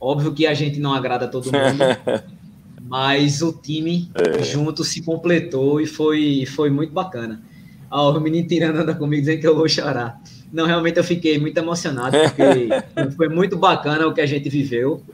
[0.00, 2.24] Óbvio que a gente não agrada todo mundo,
[2.88, 4.42] mas o time é.
[4.42, 7.40] junto se completou e foi, foi muito bacana.
[7.88, 10.20] Ó, o menino tirando anda comigo dizendo que eu vou chorar.
[10.52, 15.04] Não, realmente eu fiquei muito emocionado, porque foi muito bacana o que a gente viveu.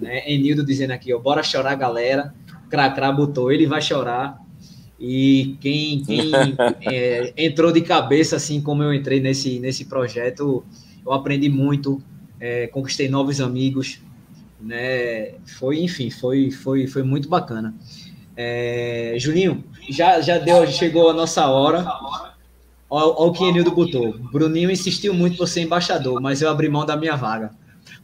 [0.00, 0.22] Né?
[0.26, 2.32] Enildo dizendo aqui, ó, bora chorar, galera.
[2.70, 4.41] Cracra botou, ele vai chorar.
[5.04, 6.30] E quem, quem
[6.86, 10.64] é, entrou de cabeça, assim como eu entrei nesse, nesse projeto,
[11.04, 12.00] eu aprendi muito,
[12.38, 14.00] é, conquistei novos amigos,
[14.60, 15.32] né?
[15.58, 17.74] Foi, enfim, foi, foi, foi muito bacana.
[18.36, 21.84] É, Juninho, já, já deu, chegou a nossa hora.
[22.88, 24.16] Olha o que Enildo botou.
[24.30, 27.50] Bruninho insistiu muito por ser embaixador, mas eu abri mão da minha vaga.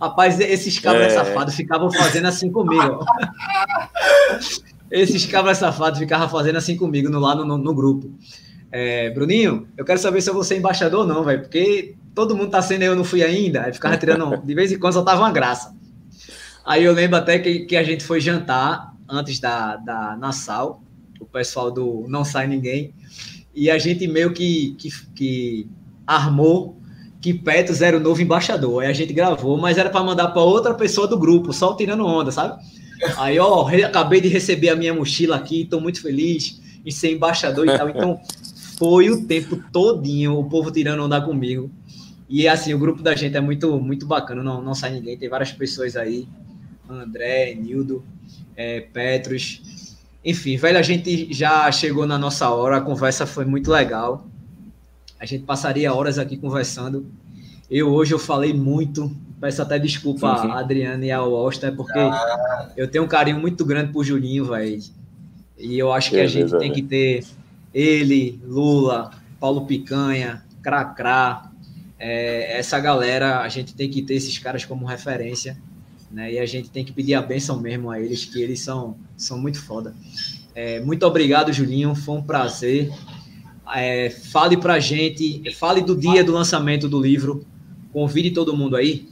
[0.00, 1.16] Rapaz, esses cabras é.
[1.16, 3.04] safados ficavam fazendo assim comigo.
[4.90, 8.10] Esses cabras safados ficavam fazendo assim comigo no, lá no, no, no grupo.
[8.70, 12.36] É, Bruninho, eu quero saber se eu vou ser embaixador ou não, velho, porque todo
[12.36, 13.62] mundo tá sendo eu não fui ainda.
[13.64, 15.74] Aí ficava tirando, de vez em quando só tava uma graça.
[16.64, 20.82] Aí eu lembro até que, que a gente foi jantar antes da, da Nassau,
[21.18, 22.94] o pessoal do Não Sai Ninguém,
[23.54, 25.68] e a gente meio que, que, que
[26.06, 26.78] armou
[27.20, 28.82] que Petros era o novo embaixador.
[28.82, 32.06] Aí a gente gravou, mas era para mandar para outra pessoa do grupo, só tirando
[32.06, 32.62] onda, sabe?
[33.16, 37.66] Aí, ó, acabei de receber a minha mochila aqui, estou muito feliz em ser embaixador
[37.66, 37.88] e tal.
[37.88, 38.20] Então,
[38.78, 41.70] foi o tempo todinho o povo tirando onda comigo.
[42.28, 45.28] E assim, o grupo da gente é muito, muito bacana, não, não sai ninguém, tem
[45.28, 46.28] várias pessoas aí.
[46.88, 48.04] André, Nildo,
[48.56, 49.96] é, Petros.
[50.24, 54.26] Enfim, velho, a gente já chegou na nossa hora, a conversa foi muito legal.
[55.18, 57.06] A gente passaria horas aqui conversando.
[57.70, 60.50] Eu hoje eu falei muito, peço até desculpa sim, sim.
[60.50, 62.70] a Adriana e ao Austin, porque ah.
[62.76, 64.80] eu tenho um carinho muito grande pro Julinho, velho.
[65.58, 67.24] E eu acho que a gente tem que ter
[67.74, 69.10] ele, Lula,
[69.40, 71.50] Paulo Picanha, Cracrá,
[71.98, 75.58] é, essa galera, a gente tem que ter esses caras como referência,
[76.10, 76.32] né?
[76.32, 79.38] E a gente tem que pedir a benção mesmo a eles, que eles são, são
[79.38, 79.94] muito foda.
[80.54, 82.90] É, muito obrigado, Julinho, foi um prazer.
[83.74, 87.44] É, fale pra gente, fale do dia do lançamento do livro,
[87.92, 89.07] convide todo mundo aí.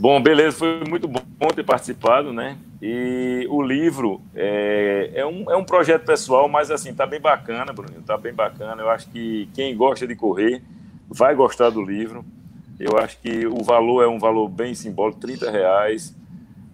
[0.00, 2.56] Bom, beleza, foi muito bom ter participado, né?
[2.80, 7.70] E o livro é, é, um, é um projeto pessoal, mas assim, tá bem bacana,
[7.70, 8.80] Bruno, tá bem bacana.
[8.80, 10.62] Eu acho que quem gosta de correr
[11.06, 12.24] vai gostar do livro.
[12.78, 16.16] Eu acho que o valor é um valor bem simbólico, 30 reais.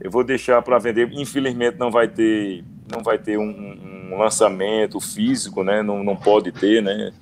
[0.01, 1.11] Eu vou deixar para vender.
[1.13, 5.83] Infelizmente não vai ter, não vai ter um, um, lançamento físico, né?
[5.83, 7.13] Não, não pode ter, né?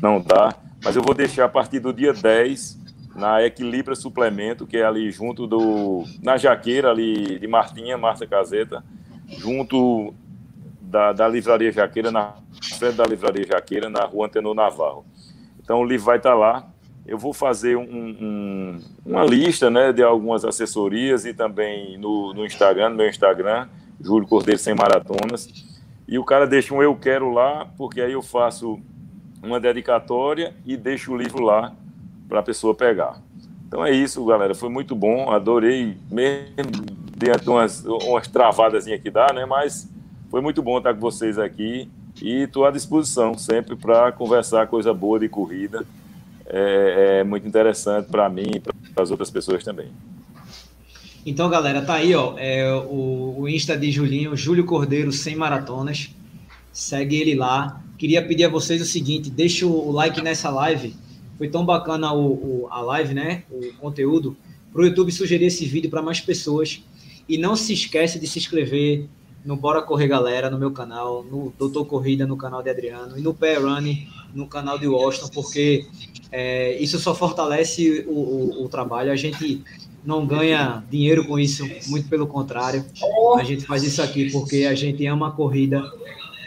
[0.00, 0.54] Não dá.
[0.84, 2.77] Mas eu vou deixar a partir do dia 10
[3.18, 6.04] na Equilibra Suplemento, que é ali junto do.
[6.22, 8.84] na Jaqueira, ali de Martinha, Marta Caseta,
[9.26, 10.14] junto
[10.80, 12.34] da, da Livraria Jaqueira, na
[12.78, 15.04] frente da Livraria Jaqueira, na rua Antenor Navarro.
[15.60, 16.66] Então o livro vai estar lá.
[17.06, 22.44] Eu vou fazer um, um, uma lista né, de algumas assessorias e também no, no
[22.44, 23.66] Instagram, no meu Instagram,
[24.00, 25.48] Júlio Cordeiro Sem Maratonas.
[26.06, 28.78] E o cara deixa um eu quero lá, porque aí eu faço
[29.42, 31.74] uma dedicatória e deixo o livro lá
[32.28, 33.20] para a pessoa pegar.
[33.66, 34.54] Então é isso, galera.
[34.54, 35.30] Foi muito bom.
[35.30, 39.44] Adorei, mesmo dentro de umas, umas travadas que dá, né?
[39.44, 39.88] Mas
[40.30, 41.88] foi muito bom estar com vocês aqui
[42.20, 45.84] e estou à disposição sempre para conversar coisa boa de corrida.
[46.46, 49.88] É, é muito interessante para mim e para as outras pessoas também.
[51.26, 56.10] Então, galera, tá aí, ó, é o, o Insta de Julinho, Júlio Cordeiro sem maratonas.
[56.72, 57.82] Segue ele lá.
[57.98, 60.94] Queria pedir a vocês o seguinte: deixa o like nessa live
[61.38, 63.44] foi tão bacana o, o, a live, né?
[63.50, 64.36] O conteúdo,
[64.72, 66.82] para o YouTube sugerir esse vídeo para mais pessoas.
[67.28, 69.06] E não se esquece de se inscrever
[69.44, 73.22] no Bora Correr Galera, no meu canal, no Doutor Corrida, no canal de Adriano, e
[73.22, 75.86] no Pé Running, no canal de Washington, porque
[76.32, 79.12] é, isso só fortalece o, o, o, trabalho.
[79.12, 79.62] A gente
[80.04, 82.84] não ganha dinheiro com isso, muito pelo contrário.
[83.38, 85.84] A gente faz isso aqui porque a gente ama a corrida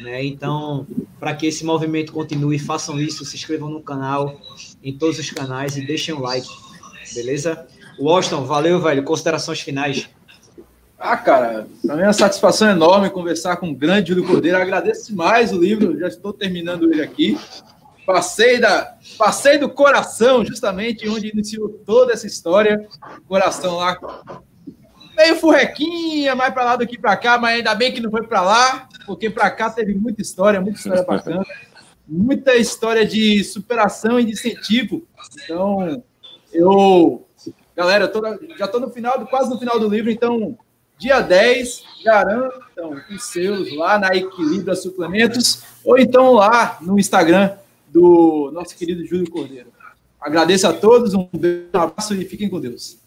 [0.02, 0.26] né?
[0.26, 0.86] Então,
[1.20, 4.40] para que esse movimento continue, façam isso, se inscrevam no canal,
[4.84, 6.48] em todos os canais e deixem um like,
[7.14, 7.68] beleza?
[8.00, 9.04] Washington, valeu, velho.
[9.04, 10.10] Considerações finais.
[10.98, 14.58] Ah, cara, para mim é uma satisfação enorme conversar com o grande Júlio Cordeiro.
[14.58, 17.38] agradeço demais o livro, já estou terminando ele aqui.
[18.06, 22.88] Passei, da, passei do coração, justamente onde iniciou toda essa história.
[23.28, 23.98] Coração lá
[25.16, 28.24] meio furrequinha, mais para lá do que para cá, mas ainda bem que não foi
[28.24, 31.46] para lá, porque para cá teve muita história, muita história bacana,
[32.12, 35.08] muita história de superação e de incentivo.
[35.42, 36.04] Então,
[36.52, 37.26] eu,
[37.74, 38.22] galera, eu tô,
[38.58, 40.58] já estou no final, quase no final do livro, então,
[40.98, 47.56] dia 10, garantam os seus lá na Equilibra Suplementos, ou então lá no Instagram
[47.88, 49.72] do nosso querido Júlio Cordeiro.
[50.20, 53.00] Agradeço a todos, um beijo, um abraço e fiquem com Deus.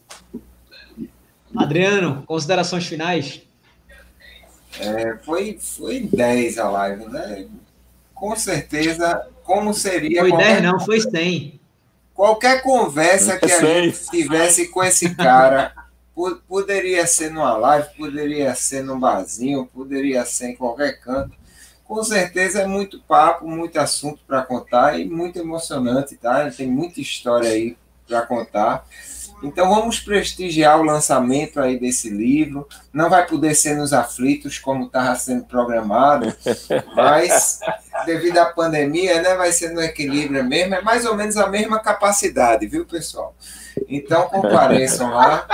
[1.54, 3.42] Adriano, considerações finais?
[4.80, 7.46] É, foi, foi 10 a live, né?
[8.14, 10.20] Com certeza, como seria.
[10.20, 11.60] Foi 10, não, foi 100.
[12.14, 15.74] Qualquer conversa que a gente tivesse com esse cara,
[16.48, 21.34] poderia ser numa live, poderia ser num barzinho, poderia ser em qualquer canto.
[21.84, 26.48] Com certeza é muito papo, muito assunto para contar e muito emocionante, tá?
[26.50, 28.86] Tem muita história aí para contar.
[29.44, 32.66] Então vamos prestigiar o lançamento aí desse livro.
[32.92, 36.34] Não vai poder ser nos aflitos como estava sendo programado,
[36.96, 37.60] mas
[38.06, 40.74] devido à pandemia, né, vai ser no equilíbrio mesmo.
[40.74, 43.36] É mais ou menos a mesma capacidade, viu, pessoal?
[43.88, 45.46] Então compareçam lá.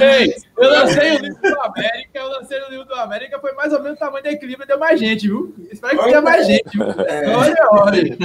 [0.00, 3.72] Ei, eu lancei o livro do América, eu lancei o livro do América, foi mais
[3.72, 5.54] ou menos o tamanho da equilíbrio, deu mais gente, viu?
[5.70, 6.90] Espero que tenha mais gente, viu?
[7.06, 7.36] É.
[7.36, 8.18] Olha, olha.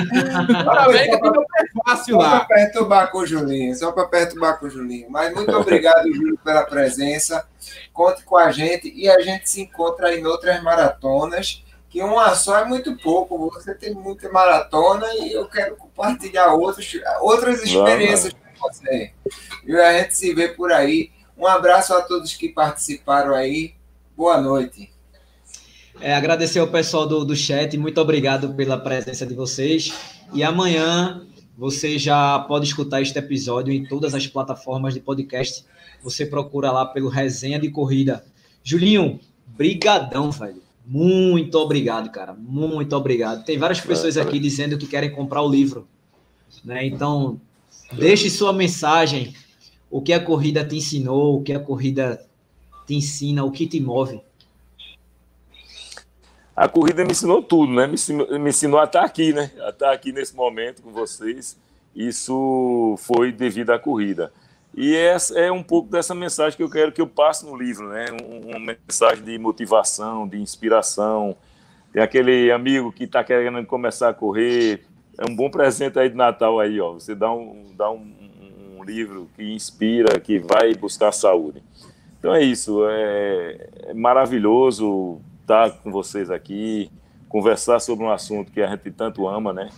[0.66, 2.32] O América tem um prefácio lá.
[2.32, 5.10] Só para perturbar com o Julinho, só para perturbar com o Julinho.
[5.10, 7.46] Mas muito obrigado, Júlio, pela presença.
[7.94, 11.65] Conte com a gente e a gente se encontra em outras maratonas
[11.96, 13.50] que uma só é muito pouco.
[13.52, 16.92] Você tem muita maratona e eu quero compartilhar outros,
[17.22, 19.14] outras experiências com você.
[19.66, 21.10] E a gente se vê por aí.
[21.38, 23.76] Um abraço a todos que participaram aí.
[24.14, 24.92] Boa noite.
[26.02, 29.94] É, agradecer ao pessoal do, do chat, muito obrigado pela presença de vocês.
[30.34, 31.26] E amanhã
[31.58, 35.66] você já pode escutar este episódio em todas as plataformas de podcast.
[36.04, 38.26] Você procura lá pelo Resenha de Corrida.
[38.62, 39.18] Julinho,
[39.48, 42.34] brigadão, velho Muito obrigado, cara.
[42.34, 43.44] Muito obrigado.
[43.44, 45.88] Tem várias pessoas aqui dizendo que querem comprar o livro.
[46.64, 46.86] Né?
[46.86, 47.42] Então,
[47.94, 49.36] deixe sua mensagem.
[49.90, 52.24] O que a corrida te ensinou, o que a corrida
[52.86, 54.22] te ensina, o que te move.
[56.56, 57.88] A corrida me ensinou tudo, né?
[57.88, 59.52] Me ensinou, me ensinou a estar aqui, né?
[59.60, 61.58] A estar aqui nesse momento com vocês.
[61.96, 64.32] Isso foi devido à corrida.
[64.78, 67.88] E essa é um pouco dessa mensagem que eu quero que eu passe no livro,
[67.88, 68.08] né?
[68.46, 71.38] Uma mensagem de motivação, de inspiração.
[71.94, 74.86] Tem aquele amigo que está querendo começar a correr.
[75.18, 76.92] É um bom presente aí de Natal aí, ó.
[76.92, 78.14] Você dá um, dá um,
[78.78, 81.64] um livro que inspira, que vai buscar saúde.
[82.20, 82.86] Então é isso.
[82.90, 86.92] É, é maravilhoso estar com vocês aqui,
[87.30, 89.70] conversar sobre um assunto que a gente tanto ama, né?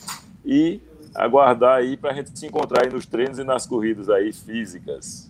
[0.44, 0.82] E
[1.15, 5.29] aguardar aí para a gente se encontrar aí nos treinos e nas corridas aí físicas.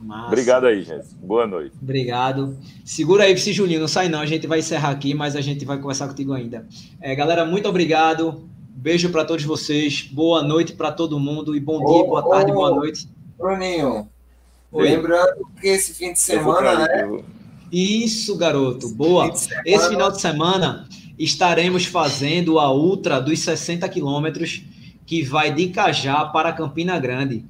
[0.00, 0.28] Massa.
[0.28, 1.14] Obrigado aí, gente.
[1.16, 1.76] Boa noite.
[1.80, 2.56] Obrigado.
[2.84, 4.20] Segura aí, se Julinho, não sai não.
[4.20, 6.66] A gente vai encerrar aqui, mas a gente vai conversar contigo ainda.
[7.00, 8.48] É, galera, muito obrigado.
[8.70, 10.08] Beijo para todos vocês.
[10.10, 13.06] Boa noite para todo mundo e bom dia, boa tarde, boa noite.
[13.36, 14.08] Bruninho,
[14.72, 14.88] Oi.
[14.88, 17.22] lembrando que esse fim de semana, né?
[17.70, 18.88] Isso, garoto.
[18.88, 19.30] Boa.
[19.66, 20.88] Esse final de semana
[21.18, 24.64] estaremos fazendo a ultra dos 60 quilômetros
[25.10, 27.44] que vai de Cajá para Campina Grande.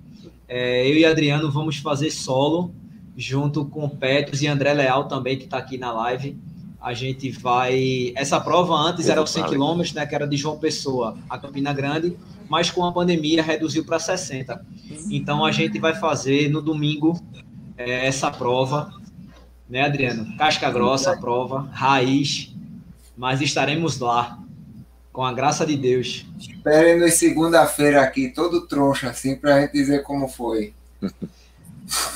[0.49, 2.75] É, eu e Adriano vamos fazer solo,
[3.15, 6.39] junto com Petros e André Leal também, que está aqui na live.
[6.81, 8.15] A gente vai.
[8.17, 11.71] Essa prova antes era os 100 km, né, que era de João Pessoa a Campina
[11.75, 12.17] Grande,
[12.49, 14.65] mas com a pandemia reduziu para 60.
[15.11, 17.21] Então a gente vai fazer no domingo
[17.77, 18.91] é, essa prova,
[19.69, 20.35] né, Adriano?
[20.39, 22.57] Casca grossa a prova, raiz,
[23.19, 24.39] mas estaremos lá
[25.13, 26.25] com a graça de Deus.
[26.39, 30.73] Esperem-nos segunda-feira aqui, todo troncho, assim, para a gente dizer como foi.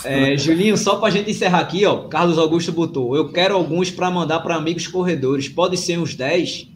[0.05, 3.17] É, Julinho, só para a gente encerrar aqui, ó, Carlos Augusto botou.
[3.17, 5.49] Eu quero alguns para mandar para amigos corredores.
[5.49, 6.69] Pode ser uns 10?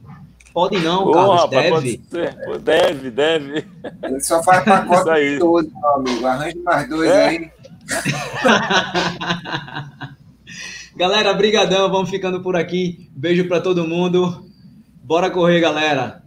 [0.53, 1.99] Pode não, Carlos, rapaz, deve.
[2.45, 3.67] Pode deve, deve.
[4.03, 6.27] Ele só faz pacote de 12, meu amigo.
[6.27, 7.29] Arranje mais dois é?
[7.29, 7.51] aí.
[10.97, 13.09] Galera, brigadão, vamos ficando por aqui.
[13.13, 14.48] Beijo para todo mundo.
[15.09, 16.23] Bora correr, galera.